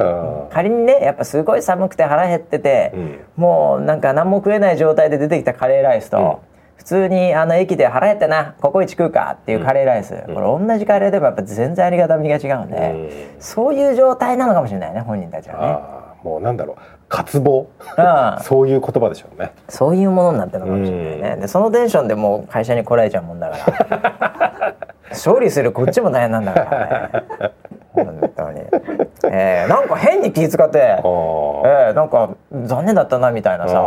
[0.51, 6.20] 仮にねやっぱすごい寒くて腹減ってて、うん、もうなんか何も食えない状態で出てきたカレーライスと、う
[6.51, 6.54] ん
[6.85, 16.29] 普通にあの駅で腹減ってなココイチ食うかっていうカレーライス、うん、これ同じカレーでもやっぱ全然ありがたみが違うんで、うん、そういう状態なのかもしれないね本人たちはね。
[16.31, 16.77] もうなんだろう。
[17.09, 19.53] 渇望、うん、 そういう言葉でしょうね。
[19.68, 23.57] そういうものになってるのかもしれないね、でそのテンションでもう会社に来られちゃうもんだか
[23.90, 24.75] ら。
[25.11, 27.51] 勝利するこっちも大変なんだからね
[27.94, 28.61] 本当に、
[29.30, 33.80] えー、なんか変に気遣って、えー、なんか残念だったなみたいなさ。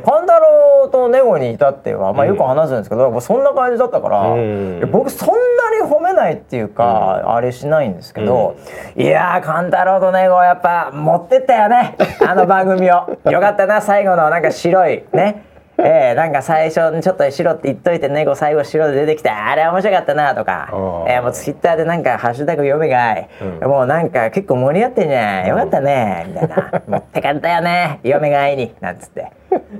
[0.00, 8.56] 勘太郎とネゴに至っては、まあ、よく話すんですけど、うん、そんな感じだったから、うん、僕そんなに褒めないっていうか、うん、あれしないんですけど、
[8.96, 11.96] いやー勘太郎とネゴやっぱ持ってったよね。
[12.26, 13.16] あの番組を。
[13.30, 15.44] よかったな最後のなんか白いね
[15.82, 20.68] えー、なんか最初にちょっと白って言っといて猫最後白で出てきてあれ面白かったなとか、
[21.08, 23.28] えー、もうツイッターでなんか「ハッシュタグ読めがい、
[23.60, 25.46] うん、もうなんか結構盛り上がってんじゃん。
[25.48, 29.32] よかったね」みたいな「持ってかったよね読めがいに」なんつって。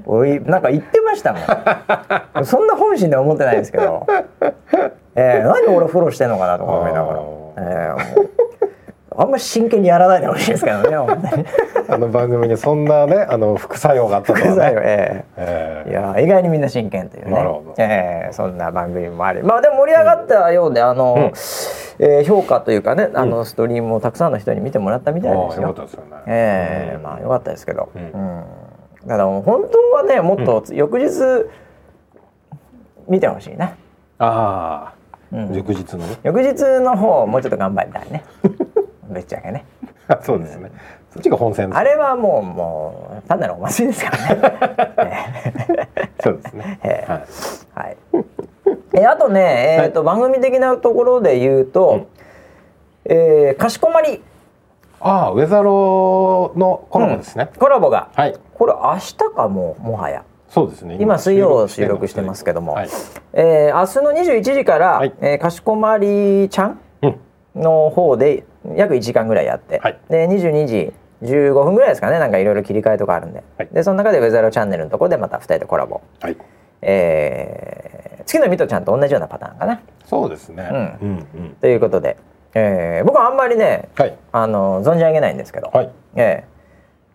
[0.06, 1.38] おいなんか言ってましたも
[2.42, 2.44] ん。
[2.44, 4.06] そんな本心で思ってないですけど、
[5.14, 7.20] えー、何俺フォローしてんのかなとか思いながら。
[7.56, 7.96] えー、
[9.16, 10.96] あんまり真剣にやらないでほしいですけどね
[11.88, 17.30] あの番組にそんなねあの副作用があったとは、ね、副作用えー、えー、いや意外にみんな真剣というね。
[17.32, 19.42] なるほど、えー、そんな番組もあり。
[19.42, 25.50] まあでも盛り上がったようで、うん、あの、うん、えー、評価というかねあのストリームをたくさんの人に見てもらったみたいで。
[25.52, 25.70] すよ。
[25.70, 28.44] うん、よね、えー、まあよかったですけど、うん、
[29.06, 31.10] だから本当はねもっと翌日
[33.08, 33.74] 見てほしいな。
[34.18, 34.94] ああ、
[35.32, 36.06] うん、翌日の？
[36.06, 36.16] ね。
[36.22, 38.24] 翌日の方もうちょっと頑張りたいね。
[39.14, 39.64] ぶっちゃけね。
[40.22, 40.70] そうですね、
[41.12, 45.88] そっちが本戦あれはもうもう単なるお祭りですからね。
[46.22, 47.96] そうですね、 えー、はい、
[48.94, 52.06] えあとね、えーと、番組的なところで言うと、うん、
[53.06, 54.22] えー、かしこまり。
[55.00, 60.22] ああウェザローのコラボですね、うん、コラボが、はい、これ明日かももはや。
[60.48, 60.96] そうですね。
[60.98, 62.88] 今水曜収録してますけども、はい、
[63.34, 66.80] えー、明日の21時から、はい、えー、かしこまりちゃん。
[67.54, 68.44] の方で
[68.76, 72.18] 約1時間ぐらいやって、はい、で22時15分ぐらいですかね。
[72.18, 73.42] なんかいろいろ切り替えとかあるんで。
[73.58, 76.36] はい、でその中でウェザーチャンネルのところでまた2人でコラボ、はい、
[76.82, 79.80] えー、次のミトちゃんと同じようなパターンかな。
[80.04, 80.76] そうですね、うん。
[80.76, 82.16] うんうん、ということで、
[82.54, 85.90] えー、僕はあんまりね、はい、あの存じ上げないんですけど、はい。
[86.16, 86.44] え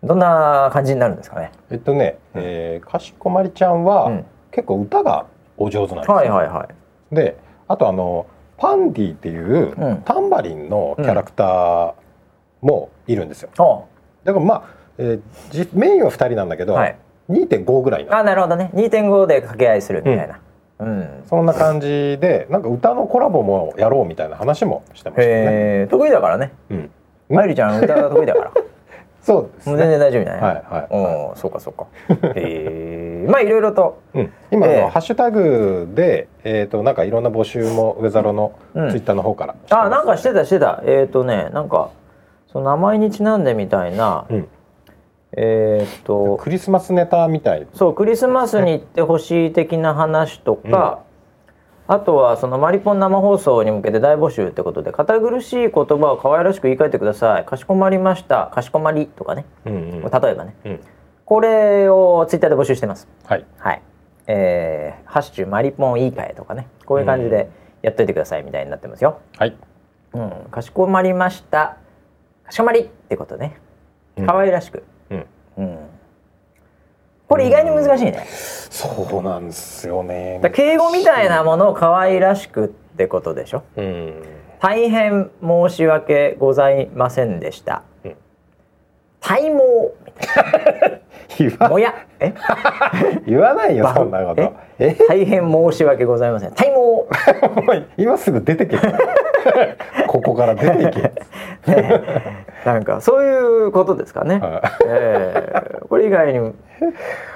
[0.02, 1.52] ー、どんな感じになるんですかね。
[1.70, 6.68] えっとね、えー、かしこまりちゃんは、うん、結構歌がお上手なんですよ、はいはいは
[7.12, 7.36] い、で
[7.68, 8.26] あとあの
[8.60, 11.94] パンディっていうタンバリンのキャラクター
[12.60, 13.50] もいるんですよ。
[14.22, 14.62] だからまあ、
[14.98, 16.96] えー、メインは2人なんだけど、はい、
[17.30, 20.40] 2.5ぐらいあなるほどね2.5で掛け合いするみたいな。
[20.80, 21.88] うん、そんな感じ
[22.20, 25.88] でなんか歌のコラボもやろうみたいな話もしてましたね。
[25.90, 26.52] 得意だからね。
[26.70, 26.90] うん。
[27.28, 28.52] まゆりちゃん歌が得意だから。
[29.22, 30.42] そうです、ね、全然大丈夫じゃない。
[30.42, 30.86] はいはい。
[30.90, 31.86] おそうかそうか。
[32.34, 33.26] へえ。
[33.30, 40.82] まあいろいろと、うん、今の、えー、ハッシュタグでえっ、ー、となんかいろんな募集もウェザロのツイッターの方から、うん、あなんかしてたしてた。
[40.86, 41.90] えっ、ー、とねなんか
[42.52, 44.48] その名前にちなんでみたいな、うん、
[45.36, 46.38] えっと。
[46.38, 47.66] クリスマスネタみたい。
[47.74, 51.00] そうクリスマスに行ってほしい的な話とか、
[51.92, 57.44] あとはそのマリポン生放送に向けて大募集ってことで堅苦しい言葉を可愛らしく言い換えてください。
[57.44, 58.48] かしこまりました。
[58.54, 60.80] かしこまりとかね、うんうん、例えばね、うん、
[61.24, 63.08] これをツイッターで募集してます。
[63.24, 63.82] はい、はい。
[64.28, 66.68] えー、ハッシュマリポン言い換えとかね。
[66.86, 67.50] こういう感じで
[67.82, 69.56] やっといてくださいみたいになってますよ、はい、
[70.12, 71.76] うん、かしこまりました。
[72.44, 73.60] かしこまりってことね。
[74.26, 74.99] 可愛らしく、うん、うん
[77.30, 78.26] これ意外に難しいね。
[78.28, 80.40] そうなんですよね。
[80.52, 83.62] 敬語みたいなものを可愛らしくってことでしょ？
[83.76, 84.22] うん、
[84.58, 87.84] 大変申し訳ございませんでした。
[88.04, 88.16] うん、
[89.20, 89.50] 体毛
[90.04, 90.99] みたいな。
[91.68, 91.94] もや。
[92.18, 92.34] え？
[93.26, 94.52] 言わないよそんなこと。
[94.78, 94.96] え？
[95.08, 96.52] 大変申し訳ございません。
[96.52, 97.06] 体毛。
[97.96, 98.76] 今すぐ出てけ。
[100.08, 101.02] ここから出ていけ、
[101.72, 102.02] ね、
[102.64, 106.54] なんかそういうことですかね、はい、えー、これ以外に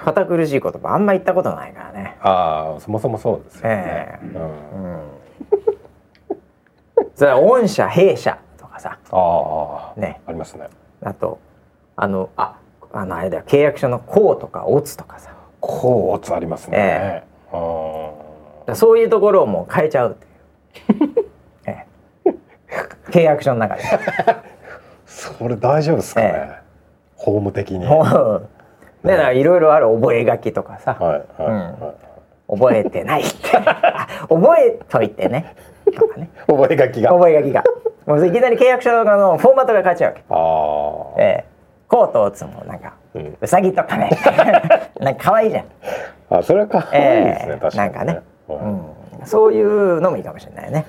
[0.05, 2.16] 堅苦しい言葉あんま言ったことないからね。
[2.20, 4.38] ああそもそもそうですよね、えー、
[6.31, 6.38] うん、
[7.14, 8.99] それは御社弊社とかさ。
[9.11, 10.20] ああね。
[10.27, 10.68] ありますね。
[11.03, 11.38] あと
[11.97, 12.57] あのあ
[12.96, 15.30] あのあれだよ契約書の「こう」とか「おつ」とかさ
[15.61, 21.26] 「こう」「おつ」ありますね、えー、そういうところをもう変えちゃうっていう、
[21.66, 23.83] えー、契約書の中で。
[25.07, 26.54] それ大丈夫ですかね、えー、
[27.16, 27.87] 法務的に。
[27.87, 31.52] だからいろいろある覚書とかさ、はいはい、
[32.50, 33.22] うん、覚えてない
[34.28, 35.54] 覚えといてね。
[35.96, 36.30] とかね。
[36.46, 37.11] 覚書が。
[37.11, 37.64] 覚書が。
[38.07, 40.24] もういきなり契約書のフォーマットが変わっちゃうわけ。
[40.28, 41.54] ああええ
[41.94, 44.11] コートを打つもなんか、うん、うさぎとかね
[44.98, 45.64] なんか可愛いじゃん。
[46.28, 50.87] あそれは可愛いですね、えー、なんかね、うん、そういうのもいいかもしれないね。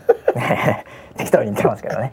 [1.16, 2.12] 適当に言ってますけどね。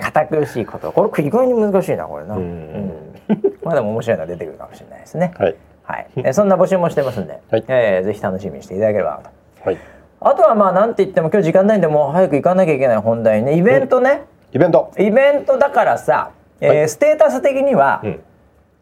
[0.00, 0.90] 堅苦しいこと。
[0.90, 3.14] これ意外に難しいなこれな、うん、
[3.62, 5.32] まあでも面白いのが出てくるかもしれないですね。
[5.38, 5.54] はい、
[5.84, 9.20] はい、えそんな募集もしてますんで、はい、えー、ぜひ楽しみにしていただければ
[9.62, 9.78] と、はい、
[10.18, 13.56] あとはまあなんて言っても今日時間ないんでもう早く行かなきゃいけない本題ね。
[13.56, 14.92] イベントね、イベント。
[14.98, 18.20] イベントだからさえー、ステータス的には、うん。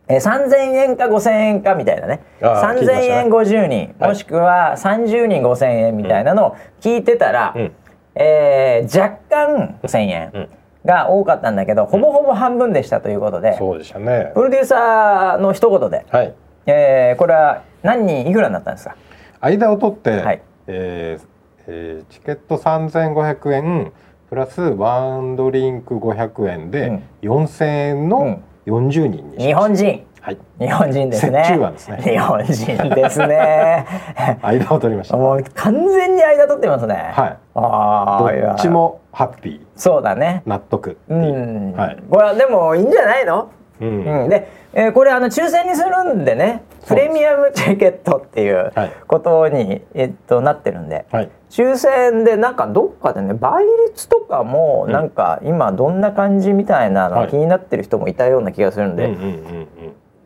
[0.09, 2.21] えー、3000円か5000円かみたいなね。
[2.41, 7.73] 3000円50人、もしくは30人5000円みたいなのを聞いてたら、うん、
[8.17, 10.49] えー、若干1000円
[10.85, 14.33] が多かったんだけど、うん、ほぼほぼ半分でしたということで、そうでしたね。
[14.35, 16.35] プロデューサーの一言で、はい。
[16.67, 18.97] えー、これは何人いくらになったんですか？
[19.41, 20.43] 間を取って、はい。
[20.67, 21.27] えー
[21.69, 23.93] えー、チケット3500円
[24.33, 31.43] プラスワンドリンク500円で4000円の40人に日本人はい、日本人ですね。
[31.43, 31.99] ですね。
[32.03, 33.87] 日本人ですね。
[34.41, 35.19] 間を取りました。
[35.19, 37.11] もう完全に間取ってますね。
[37.13, 37.37] はい。
[37.57, 39.61] ああ、どっちもハッピー。
[39.77, 40.43] そうだね。
[40.47, 40.97] 納得。
[41.11, 41.73] うん。
[41.77, 41.99] はい。
[42.09, 43.51] これはでもいいんじゃないの？
[43.83, 43.89] うん。
[43.89, 48.73] うん、で、えー、これあの抽選にするんでね、プレミアムチケットっていう
[49.07, 59.15] ことに、はい、えっとなってるんで、はい、抽選でなんかどっかでね倍率とかもなんか今どんな感じみたいなの気になってる人もいたような気がするんで、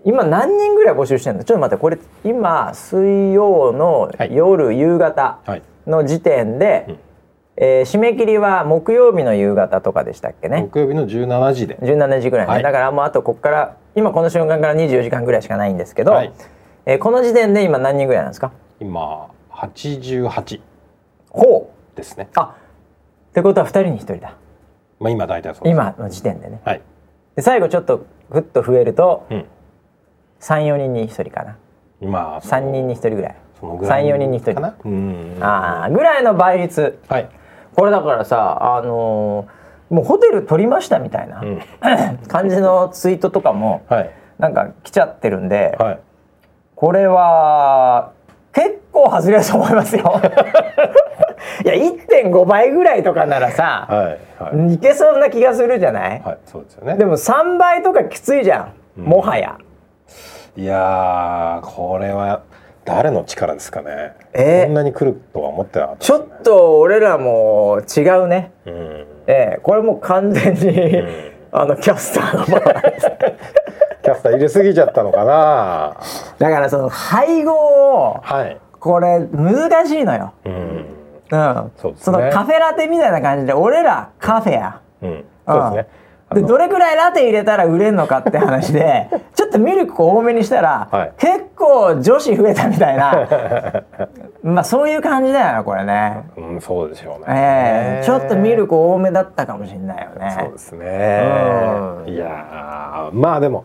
[0.05, 1.45] 今何人ぐらい募集してるの？
[1.45, 5.41] ちょっと待ってこれ今水曜の夜、はい、夕方
[5.89, 6.99] の時点で、うん、
[7.57, 10.69] えー、締め切りは木曜日の夕方とかでしたっけね？
[10.71, 11.79] 木曜日の17時で。
[11.79, 16.33] 17時ぐらいね、はい、だからもうあとここから今この瞬間から24時間ぐらいしかないんですけど、はい、
[16.85, 18.53] えー、この時点で今何人ぐらいなんですか？
[18.79, 20.61] 今88
[21.31, 21.97] ほう。
[21.97, 22.29] ですね。
[22.37, 24.37] あってことは2人に1人だ。
[25.01, 26.83] まあ今大体そう今の時点でね、はい、
[27.37, 29.47] で最後ちょっとぐっと増えると、うん、
[30.41, 31.57] 34人に1人かな。
[32.03, 33.37] 今3人に1人ぐらい。
[33.63, 34.55] 34人に1人。
[34.55, 34.77] かな？
[35.47, 37.31] ああぐらいの倍率、はい、
[37.75, 39.56] これだからさあのー、
[39.91, 41.61] もうホテル取りましたみたいな、うん、
[42.29, 45.99] 感じのツイートとかも、はい、なんか来ちゃってるんで、はい、
[46.75, 48.13] これは
[48.53, 50.21] 結構外れると思いますよ。
[51.65, 56.97] いや1.5倍ぐらいとかならさ、はいはい、いけそうな気がするじゃない、はい、そうですよね。
[56.97, 59.57] でも3倍とかきついじゃん、もはや。
[60.57, 62.41] いやこれは
[62.87, 64.63] 誰の力ですかね、え。
[64.63, 68.96] ー、こんなに来るとは思ってなかった、ね、ちょっと俺らも違うね、うん、
[69.27, 70.69] えー、これも完全に、
[71.01, 71.09] うん、
[71.53, 75.97] あのキャスターのキャスター入れすぎちゃったのかな。
[76.39, 80.53] だからその配合を、はい、これ難しいのよ、うん。
[80.53, 85.89] うん、そ、ね、そのカフェラテみたいな感じで俺らカフェや、うん、そうですね、
[86.35, 93.29] でどれくらいラテ入れたら売れるのかって話で ちょっとミルク多めにしたら、はい、結構女子増えたみたいな。
[94.43, 96.23] まあそういう感じだよなこれね。
[96.37, 100.37] うんそうでしょうね、えー、ちょっとミルク多めだったかもしれないよね。
[100.39, 101.23] そうですね、
[102.07, 103.65] うん、いやまあでも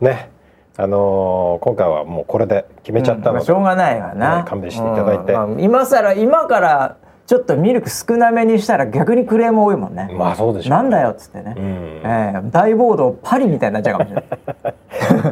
[0.00, 0.30] ね
[0.76, 6.96] あのー、今回はもうこれで決めちゃったので、うん、しょうがないわな、勘弁していただいて、うんまあ、今更今から
[7.32, 10.10] ちょっとミルク少なめにしたら逆にクレーム多いもんね。
[10.12, 11.54] まあそうでしょう、ね、なんだよっつってね。
[11.56, 11.64] うん、
[12.04, 14.74] えー、大暴動パリみたいになっちゃうかもしれない。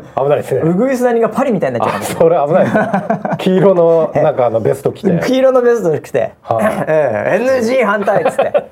[0.16, 0.62] 危ないですね。
[0.62, 2.48] うぐいす谷がパリみたいになっちゃうかもしれない。
[2.48, 3.36] それ危ない、ね。
[3.36, 5.20] 黄色の なんかあのベスト着て。
[5.26, 6.32] 黄色のベスト着て。
[6.40, 8.64] はあ、えー、NG 反対っつって。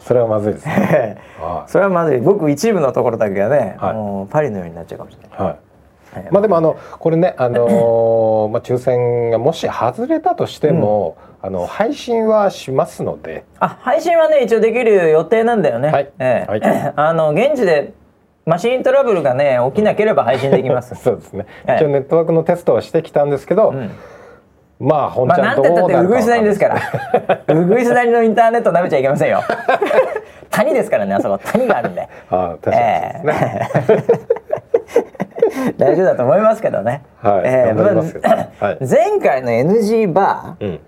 [0.00, 1.16] それはまずいですね。
[1.68, 2.20] それはまずい。
[2.20, 5.46] 僕一部のところだけはね、はい、もうパリのようになっちゃうかもしれない。
[5.48, 5.67] はい
[6.30, 13.44] まあでもあのこれねあのー、 まあ抽選がもし外れたとしても、うん、あの配信はしますので。
[13.60, 15.88] あ配信はね一応できる予定なんだよね。
[15.90, 16.10] はい。
[16.18, 16.62] えー、はい、
[16.96, 17.92] あの現地で
[18.46, 20.94] マシントラブルがね起きなければ配信できます。
[21.02, 21.46] そうですね。
[21.64, 23.70] 一応ネットワークのテストはしてきたんですけど。
[23.70, 23.90] うん。
[24.80, 26.80] まあ本ちゃんどうなるか、まあ、なんて言ったってうぐいす谷ですから。
[27.60, 29.40] うぐいす谷のインターネット舐めちゃいけませんよ。
[30.50, 31.38] 谷ですからねあそこ。
[31.38, 32.08] 谷があるんで。
[32.30, 35.27] ああ確かにですね、えー、
[35.76, 40.74] 大丈夫だと思いますけどね、はいえーまあ、 前回の NG バー、うん。
[40.76, 40.80] っ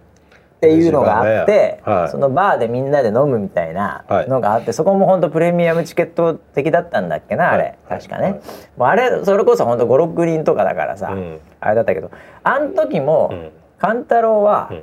[0.60, 8.40] ていうのがあって、はい、そのバーでみんなで飲むみたいなのがあって、はい、そこも本当プレミアムチケット的だったんだっけなあれ、はい、確かね、
[8.76, 12.10] もうあれそれこそ本当56人とかだからさ、うん、あれだったけど
[12.44, 13.32] あの時も、
[13.78, 14.82] 勘太郎は、うん、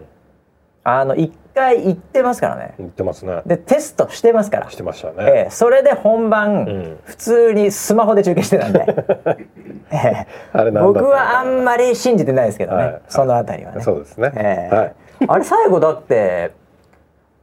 [0.83, 2.75] あの一回行ってますからね。
[2.77, 3.41] 行ってますね。
[3.45, 4.69] でテストしてますから。
[4.69, 8.85] してましたね、えー、それで本番、うん、普通にスマホで中継してたんで、
[9.91, 13.81] えー、僕はあんまり信じてないですけどね、はい、そのあたりはね。
[13.81, 14.93] そうですね、えー、はい。
[15.27, 16.51] あれ最後だって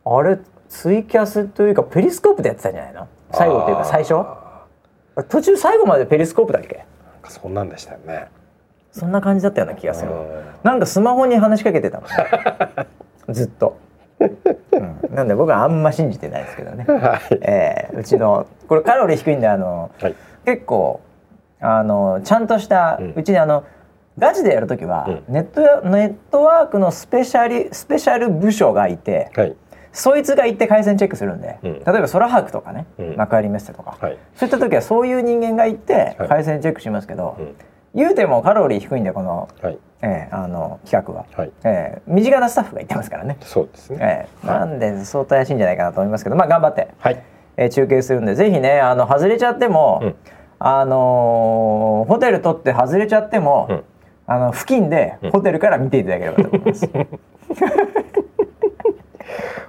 [0.04, 3.08] あれツイキャスというかペリスコープでやってたんじゃないの？
[3.32, 4.24] 最後っていうか最初？
[5.28, 6.84] 途中最後までペリスコープだっけ？
[7.28, 8.28] そんなんでしたよね。
[8.92, 10.10] そんな感じだったような気がする。
[10.62, 12.08] なんかスマホに話しかけてたもん、
[13.34, 13.76] ずっと、
[14.72, 21.00] うん、なんで僕はあんま信じてないですけどね、 はい、えー、うちのこれカロリー低いんであの、はい、結構
[21.60, 23.64] あのちゃんとした、うん、うちにあの
[24.18, 29.56] ガチでやる時は、うん、ネットネットワークのスペシャリスペシャル部署がいて、はい、
[29.92, 37.54] そいつが行って回線チェックするんで、うん、例えば空白とかね、うん、幕張メッセとか、はい、そういった時はそういう人間が行って回線チェックしますけど、はい、
[37.94, 39.78] 言うてもカロリー低いんでこの,、はい。
[40.02, 41.52] えー、あの企画は、はい。
[41.64, 43.36] えー、身近なスタッフが行ってますからね。
[43.40, 47.22] そうですね、えー、なんで相当怪しいんじゃないかなと思いますけどまあ頑張って、はい。
[47.56, 50.14] えー、中継するんでぜひねあの外れちゃっても、
[50.58, 53.82] あのー、ホテル取って外れちゃっても、
[54.26, 56.90] あの付近でホテルから見ていただければと思います。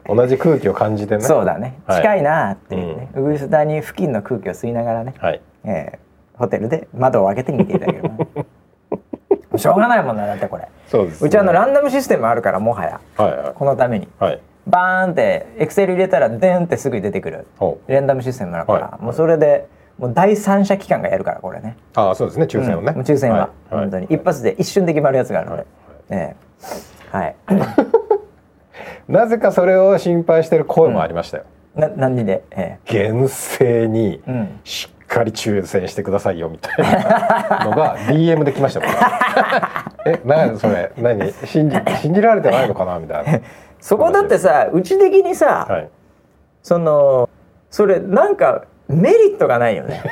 [0.08, 1.24] 同じ空気を感じてね。
[1.24, 1.80] そうだね。
[1.90, 3.10] 近いなっていうね。
[3.16, 5.16] ウグイス谷付近の空気を吸いながらね。
[5.18, 5.98] はい、えー、
[6.38, 8.26] ホテルで窓を開けて見ていただければ。
[9.58, 10.68] しょうがないもんなだってこれ。
[10.88, 14.08] そうです、ね、うちあのランダムシステムあるからもはや、はいはい、このために。
[14.20, 14.40] はい。
[14.68, 17.48] バーンってエクセル入れたらデンってすぐ出てくる。
[17.88, 19.68] ランダムシステムあるから、はい、もうそれで
[19.98, 21.78] もう第三者機関がやるからこれね。
[21.96, 22.46] ああそうですね。
[22.46, 25.66] 抽選をね、うん、抽選は、はい、本当に、一発で一瞬で決まるやつがあるので、
[26.10, 26.36] はい。
[27.12, 27.36] はい、
[29.08, 31.44] なぜかそれを心配してる声もありましたよ、
[31.76, 34.22] うん、な何で、ええ、厳正に
[34.64, 38.90] しっかり抽選してくださいよみたいなのが DM で来ましたもん
[40.08, 41.32] え何それ何？
[41.46, 43.40] 信じ信じられてないのかなみたいな
[43.80, 45.90] そこだってさうち的にさ、はい、
[46.64, 47.30] その
[47.70, 50.04] それなんかメリットがないよね。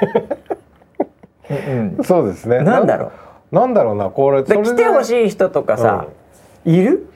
[1.50, 2.60] うん、そうですね。
[2.60, 3.12] なんだろ
[3.52, 3.56] う。
[3.56, 6.08] なんだろうなこれ来てほしい人とかさ、
[6.66, 7.08] うん、いる？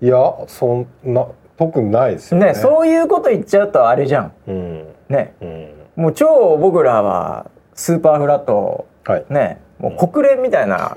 [0.00, 0.16] いや
[0.46, 1.26] そんな
[1.58, 2.48] 特にないですよね。
[2.48, 4.32] ねそういうこと言っちゃうとあれじゃん。
[4.46, 10.94] うん、ね、うん、もう超僕らはスーパーフラット、はい、ねもう国連みたいな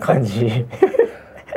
[0.00, 0.66] 感じ。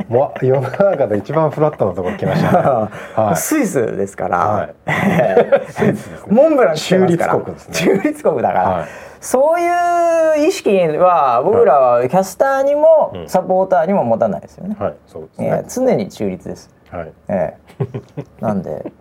[0.08, 2.58] もう世の中で一番フラットなところ来ました、ね。
[3.16, 4.74] はい、スイスですから、はい、
[6.34, 7.74] モンブラン中立国ですね。
[7.74, 8.86] 中立国だから、はい、
[9.20, 15.64] そういう意識は僕らはキャスターにもサポーターにも持たないですよね、はい、そうですね。
[15.68, 17.12] 常に中立です、はい。
[17.28, 17.86] ええ、
[18.40, 18.92] なんで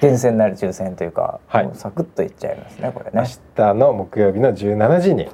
[0.00, 3.12] 厳選なる抽選というか、はい、サクッといっちゃいますねこれね。
[3.14, 5.28] 明日の木曜日の17時に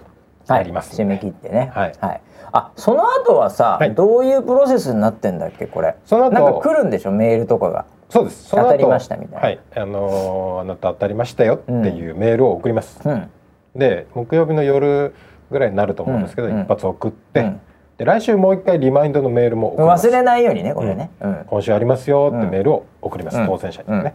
[0.49, 1.71] あります、はい、締め切ってね。
[1.75, 2.21] はい、はい。
[2.53, 5.97] あその後はさ、はい、どういうプロセスになってんだっけこれ？
[6.05, 7.87] その後なんか来るんでしょメールとかが。
[8.09, 8.53] そうです。
[8.53, 9.41] 当たりましたみたいな。
[9.41, 9.61] はい。
[9.75, 13.29] あのー、あなた当たりましたよっていうメールを送ります、うん、
[13.75, 15.13] で木曜日の夜
[15.51, 17.61] ぐらいになると思うんですけど、うん、一発送って、うん、
[17.99, 21.11] で来週もう一回リマインドのメールも忘れないようにねこれね、
[21.47, 24.15] 今週ありますよってメールを送ります、当選者にね、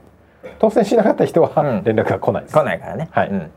[0.60, 3.10] 当選しなかった人は連絡が来ないです、来ないからね。
[3.12, 3.52] はい、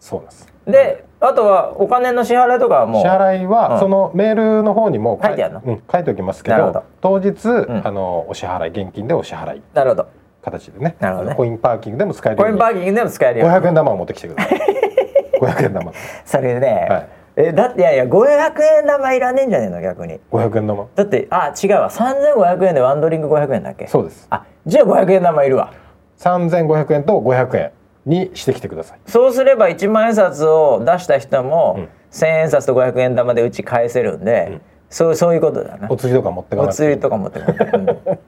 [0.00, 0.52] そうなんです。
[0.66, 3.02] であとはお金の支払いとかはもう。
[3.02, 9.62] 支払いは、そのメールの方にも書いてあるの、うん、書いておきますけど当日、あのお支払い現金でお支払い。
[9.72, 10.08] なるほど。
[10.42, 10.96] 形でね。
[11.00, 11.36] なるほどね。
[11.36, 14.60] コインパーキングでも使えるコインパーキングでも使えるよ500円玉を持ってきてください。
[15.40, 15.92] 500円玉。
[16.24, 19.80] それね、はいえだっていやいや500円玉いらねえんじゃねえの？
[19.80, 20.20] 逆に。
[20.30, 20.86] 500円玉。
[20.94, 21.90] だってあ違うわ。
[21.90, 23.86] 3500円でワンドリンク500円だっけ？
[23.88, 24.26] そうです。
[24.30, 25.72] あじゃあ500円玉いるわ。
[26.18, 27.72] 3500円と500円
[28.06, 28.98] にしてきてください。
[29.06, 35.88] そうすれば1万円札を出した人も、うん、1000円札と500円玉でうち返せるんで、うん、そうそういうことだな。
[35.90, 37.82] お釣りとか持ってかお釣りとか持ってかなう
[38.14, 38.18] ん、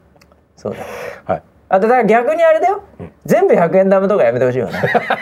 [0.57, 0.79] そうだ。
[1.33, 4.73] はいあとだから逆にあれだよ、うん、全部100円玉とかやめてほしいよね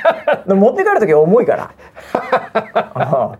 [0.46, 1.70] 持って帰る時重いから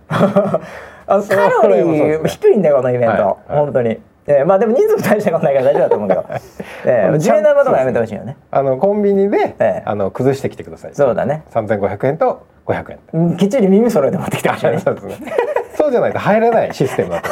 [1.07, 4.01] あカロリー低いんだよこのイベント、はいはい、本当に。
[4.27, 6.25] えー、まあでも人数も大したことないから大丈夫だと思うけど、
[6.87, 8.37] えー、10円玉とかやめてほしいよね。
[8.51, 10.95] あのコンビニで、えー、あの崩してきてください。
[10.95, 11.43] そうだね。
[11.51, 13.37] 三千五百円と五百円。
[13.37, 14.79] きっちり耳揃えて持ってきてほしいね。
[14.79, 15.33] そうですね。
[15.77, 17.29] そうじゃないと入れないシステムだと。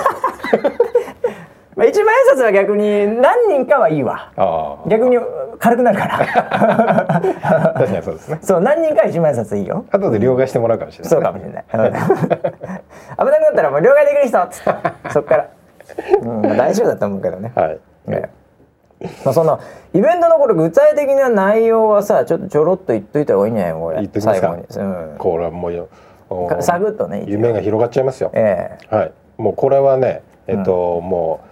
[1.77, 4.31] まあ一万円札は逆に何人かはいいわ。
[4.89, 5.19] 逆に
[5.59, 6.19] 軽くなるから。
[7.75, 8.39] 確かにそうですね。
[8.43, 9.85] そう何人か一万円札いいよ。
[9.91, 11.65] 後で両替してもらうかもしれない、そうかもしれない。
[11.73, 15.47] 危なくなったらもう両替できる人っつってそっから。
[16.23, 17.53] うん、大丈夫だと思うけどね。
[17.55, 17.79] はい。
[18.07, 18.31] ね
[19.25, 19.61] まあその
[19.95, 25.89] イベントのこれ具体的な内容はさちょっとちょろっと言っといた方がいいんじゃないこれ言っときますか、うん、これはもう
[26.63, 31.52] サグッとね夢が広がっちゃいますよ、えー、はいもうこれはねえっと、うん、もう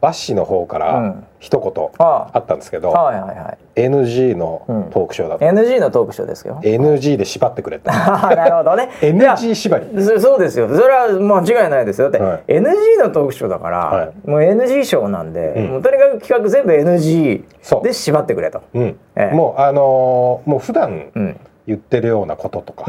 [0.00, 2.38] バッシーの方から一言あ。
[2.38, 6.60] ったんですけど、はいはいはい、NG のトークショーだと、うん、NG のトークショーですよ。
[6.62, 8.90] NG で縛ってくれって なるほどね。
[9.00, 10.20] NG 縛り。
[10.20, 10.68] そうですよ。
[10.68, 12.10] それは間違いないですよ。
[12.10, 18.82] だって、はい、NG のトークショーだから、はい、もう NG ショーなんで、うん、もうとにかく企画全部 NG で縛ってくれと、うん。
[19.16, 21.36] ええ、もうあのー、もう普段
[21.66, 22.86] 言ってるようなこととか、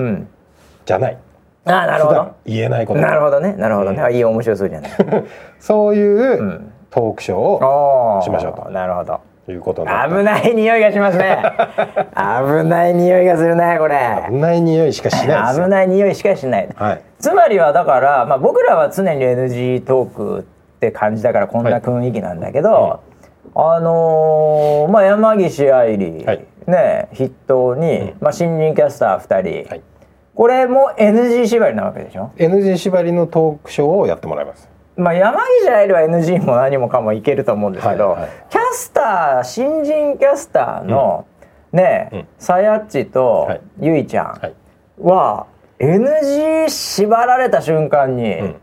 [0.86, 1.18] じゃない。
[1.66, 2.32] あなるほど。
[2.46, 3.54] 言えないことなるほどね。
[3.54, 4.92] なるほどね、うん、いい面白そうじゃない。
[5.60, 8.70] そういう、うんトークショーをしましょうと。
[8.72, 9.22] なるほど。
[9.52, 9.90] いうこと危
[10.24, 11.38] ない匂いがしますね。
[12.14, 13.98] 危ない匂いがするねこれ。
[14.28, 20.44] 危ない匂いしかしない危ない匂いしかしない、はい、つまりはだから、まあ、僕らは常に NG トークっ
[20.80, 23.00] て感じだからこんな雰囲気なんだけど、はい。
[23.56, 29.82] あのー、まあ、山岸愛理、はい、ね筆頭に、うん、まあ、新人キャスター2人、
[30.36, 34.70] これも NG 縛りなわけでしょ？NG 縛りのトークショーをやってもらいます
[35.00, 41.26] まあ、山岸愛理は NG も何もかもいけると思うんですけど、はいはい、キャスター新人キャスターの、
[41.72, 43.48] うん、ね、さやっちと
[43.80, 44.06] ゆい。
[44.06, 44.54] ちゃん
[45.02, 45.48] は、
[45.80, 48.56] NG 縛られた瞬間に、うん、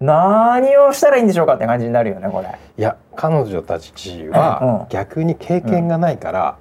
[0.00, 2.48] 何をしたらいいんでしょうかって感じになるよねこれ。
[2.78, 6.56] いや彼女たちは逆に経験がないから、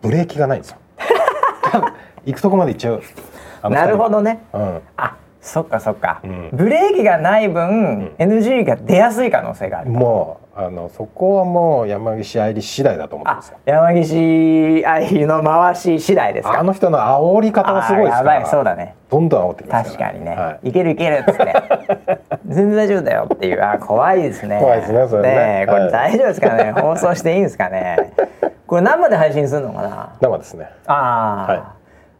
[0.00, 0.78] ブレーキがないんですよ。
[2.24, 3.70] 行くとこまで行っちゃう。
[3.70, 4.42] なるほどね。
[4.54, 9.90] うん、あそっかそっか、うん、ブレーキがない分、うん、NG が出やすい可能性がある。
[9.90, 13.58] もうあのそこはもう山岸愛理次第だと思ってますよ。
[13.66, 16.60] 山岸愛理の回し次第ですか？
[16.60, 18.34] あの人の煽り方はすごいですから。
[18.36, 18.50] やばい。
[18.50, 18.94] そうだね。
[19.10, 21.54] どんどん煽ってきます確かにね、はい、いけるいけるっつって。
[22.48, 23.62] 全然大丈夫だよっていう。
[23.62, 24.58] あ怖いですね。
[24.60, 25.36] 怖いですねそれね。
[25.60, 28.14] ねこれ大丈夫ですかね、はい、放送していいんですかね？
[28.66, 30.08] これ生で配信するのかな？
[30.22, 30.70] 生ですね。
[30.86, 31.62] ああ、はい、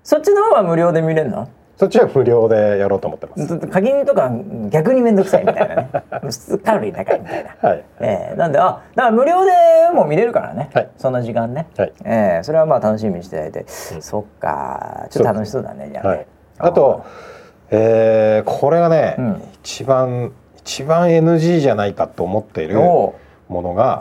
[0.02, 1.48] そっちの方は無料で見れるの？
[1.76, 3.58] そっちは無料でやろうと思ってます。
[3.68, 4.30] 課金とか
[4.70, 5.90] 逆に面倒くさいみたいなね。
[6.64, 7.84] カロリー高いみたいな、はい。
[7.98, 9.50] えー、なんであだから無料で
[9.92, 11.92] も見れるからね、はい、そんな時間ね、はい。
[12.04, 13.60] えー、それはまあ楽しみにしていただいて、
[13.94, 15.06] うん、そっか。
[15.10, 16.26] ちょっと楽しそうだねじゃあね、はい、
[16.58, 17.04] あと
[17.70, 23.16] えー、これがね、うん、一番一番 NG じゃないかと思っているも
[23.48, 24.00] のが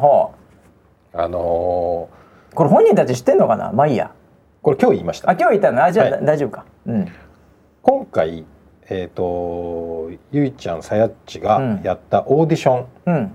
[1.13, 3.71] あのー、これ本人たち知ってんのかな？
[3.71, 4.11] まあいいや。
[4.61, 5.29] これ今日言いました。
[5.29, 5.83] あ今日言ったの？
[5.83, 6.65] あじゃあ、はい、大丈夫か。
[6.85, 7.07] うん
[7.83, 8.45] 今回
[8.89, 13.31] えっ、ー、とゆいちゃんさやっちがやったオーディション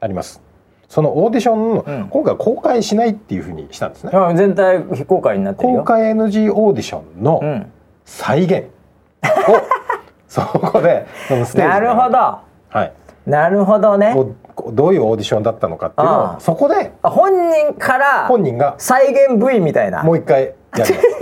[0.00, 0.40] あります、
[0.82, 4.12] うん、そのオーディションの、うん、今回公開しないっていうふうにしたんですね。
[4.36, 7.66] 全体非公開になってる公開 NG オーディションの
[8.04, 8.66] 再現を、
[10.28, 12.18] そこでそのステージなるほど。
[12.68, 12.92] はい。
[13.26, 14.14] なるほどね。
[14.72, 20.04] どういうオーディションだったのかっていうのをそこで本人から本人が再現 V みたいな。
[20.04, 21.17] もう一回やります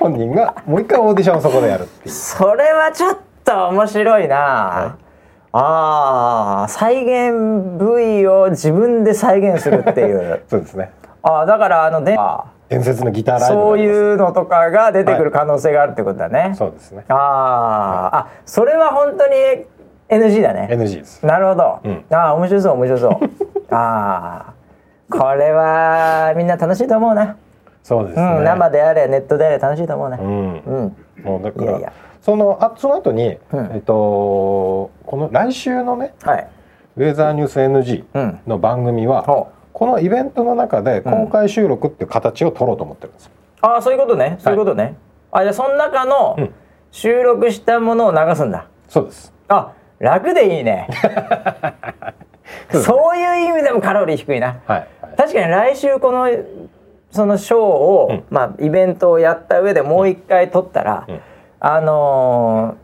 [0.00, 2.14] 本人がもう一回オーディションをそこでやるっていう。
[2.14, 5.04] それはちょっと面白いな、はい、
[5.52, 10.42] ああ再現部位を自分で再現するっていう。
[10.48, 10.90] そうですね。
[11.22, 12.16] ああだからあので
[12.70, 17.04] 伝説のギターライブそういうのとかが出てくる可能性があるってことだね、はい、そうですね。
[17.08, 17.22] あ、はい、
[18.20, 19.66] あそれは本当に
[20.08, 20.68] NG だね。
[20.70, 21.26] NG です。
[21.26, 23.10] なるほど、うん、ああ面白そう面白そう。
[23.74, 24.60] ああ
[25.10, 27.36] これはみんな楽しいと思うな
[27.82, 30.18] そうです、ねうん、生であれネットであれ楽しいと思うね。
[30.20, 36.48] うん、うん、もうだからいやそのあその後に、うん、えっとこの来週のね、はい、
[36.96, 38.04] ウェザーニュース NG
[38.46, 39.24] の番組は、うん、
[39.72, 43.32] このイベントの中で公開収録っていう形を取ろうと思ってるんですよ。
[43.62, 44.96] ああそういうことねそういうことね。
[45.30, 46.36] はい、あじゃあその中の
[46.90, 48.66] 収録したものを流すんだ。
[48.88, 49.32] そうです。
[49.48, 50.88] あ楽でいい ね。
[52.70, 54.60] そういう意味でもカロリー低いな。
[54.66, 56.28] はい、確かに来週この
[57.10, 61.20] そのショーを、うん、まあイベントをやった上でもう一回撮ったら、うん、
[61.60, 62.76] あの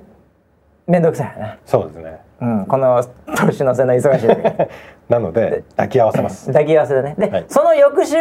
[0.88, 1.58] ー、めんどくさいよね。
[1.64, 2.20] そうですね。
[2.40, 3.02] うん、この
[3.46, 4.68] 年の瀬の忙しい時
[5.08, 6.48] なので抱き合わせます。
[6.52, 7.14] 抱き合わせだね。
[7.18, 8.16] で、はい、その翌週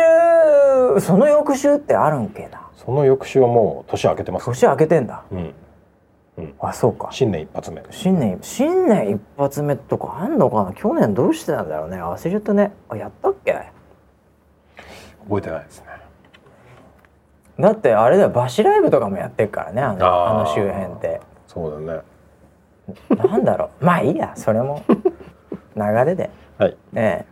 [1.00, 2.62] その翌週ってあるんけな？
[2.76, 4.46] その翌週はもう年明けてます。
[4.46, 5.24] 年明けてんだ。
[5.32, 5.54] うん。
[6.38, 10.74] うん、あそうか新年一発目新年新年一発目とかあんのかな？
[10.74, 13.56] 去年どうしてたんだろうね忘れちゃったねあやったっけ？
[15.28, 15.88] 覚えてないですね。
[17.60, 21.22] だってあれだよバシライブとかもやってるからねあのあの周辺って。
[21.48, 22.02] そうだね。
[23.30, 23.84] なんだろう。
[23.86, 24.84] まあいいやそれも。
[25.76, 26.30] 流れで。
[26.58, 26.78] はい。
[26.96, 27.26] え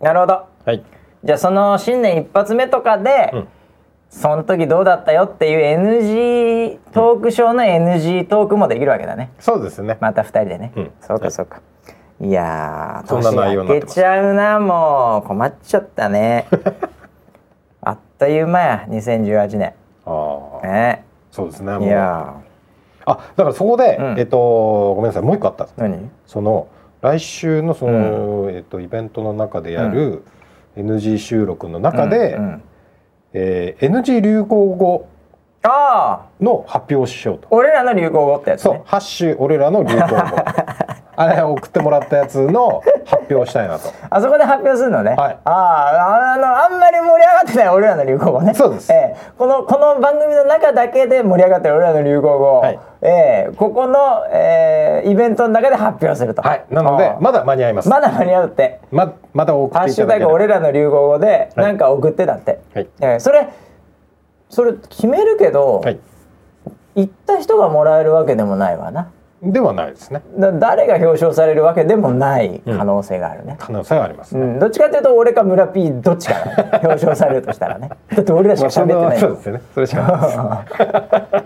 [0.00, 0.04] え。
[0.04, 0.82] なるほど、はい、
[1.22, 3.48] じゃあその新年一発目とかで、うん。
[4.10, 9.30] その時どうだったよっていう NG トークショーの NG トークもできるわけだね。
[9.38, 9.98] そうですね。
[10.00, 10.72] また二人でね。
[10.74, 11.60] うん、そうかそうか。
[12.20, 12.30] い。
[12.32, 15.28] やー、そんな内容になってけちゃうなもう。
[15.28, 16.48] 困っちゃったね。
[18.20, 19.74] という間や2018年。
[20.04, 20.66] ああ。
[20.66, 21.04] ね。
[21.32, 21.84] そうですね。
[21.84, 22.34] いや
[23.06, 26.10] あだからそこで、うん、えっとごめんなさいもう一個あった何？
[26.26, 26.68] その
[27.00, 30.22] 来週のその、うん、えっとイベントの中でやる
[30.76, 32.34] NG 収録の中で。
[32.34, 32.62] うんうん
[33.32, 35.08] えー、NG 流行語
[36.40, 40.16] の発表をしようと俺らの流行語ってやつ、ね、そう「ハッシュ俺らの流行語」
[41.16, 46.56] あれ送ってもらったやつの発表したいなとあそこで発表するのね、はい、あああの
[47.50, 48.54] ってない俺らの流行語ね。
[48.54, 53.98] そうです、えー、このこの番組の中だけで盛り上がってる俺らの流行語、はい、えー、ここの、
[54.32, 56.42] えー、イベントの中で発表すると。
[56.42, 56.64] はい。
[56.70, 57.88] なのでまだ間に合います。
[57.88, 58.80] まだ間に合うって。
[58.90, 62.88] ままだ送っていただけハッシュタグ俺らの流行語で何か送ってたって、はい。
[63.00, 63.48] えー、それ
[64.48, 66.00] それ決めるけど、はい、
[66.96, 69.12] 行った人がもらえるわけでもないわな
[69.42, 70.22] ではないですね。
[70.36, 77.88] 誰が表彰されるわけでもない可能性があるね、うん、可能性があります、ね、うん、どっちかというと俺か村 P どっちか、ね、表彰されるとしたらね。
[77.88, 79.62] だって俺らしか喋ってない、そうですよね。
[79.74, 80.64] それしか。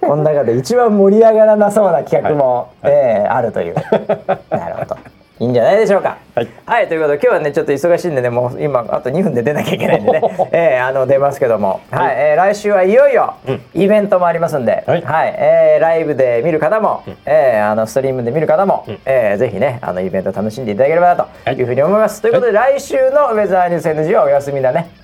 [0.00, 3.74] この中で一番盛り上がらなそうな企画も、はい、えー、あるという。
[3.74, 4.96] なるほど
[5.40, 6.18] いいんじゃないでしょうか。
[6.34, 10.20] はい、はい、ということで今日はねちょっと忙しいんでねもう今あと2分で出なきゃいけないんでね、
[10.52, 13.34] えー、あの出ますけども、はい、えー、来週はいよいよ
[13.74, 22.20] イベントもありますんで、はい、はい、えー、ライブで見る方も、うん、えー、あのストリームで見る方も、うん、えー、ぜひねあのイベント楽しんでいただければなというふうに思います。
[22.20, 24.97] ということで、来週のウェザーニュース NG はお休みだね。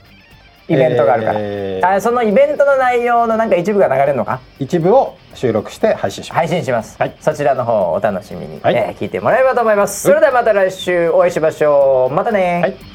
[0.69, 4.41] イベントがあるから、えー、あそのイベントの内容のなんか一部が流れるのか？
[4.59, 6.39] 一部を収録して配信します。
[6.39, 10.03] 配信します、はい、そちらの方をお楽しみに、はい、えー、聞いてもらえればと思います。
[10.03, 12.15] それではまた来週お会いしましょう。
[12.15, 12.94] またね、はい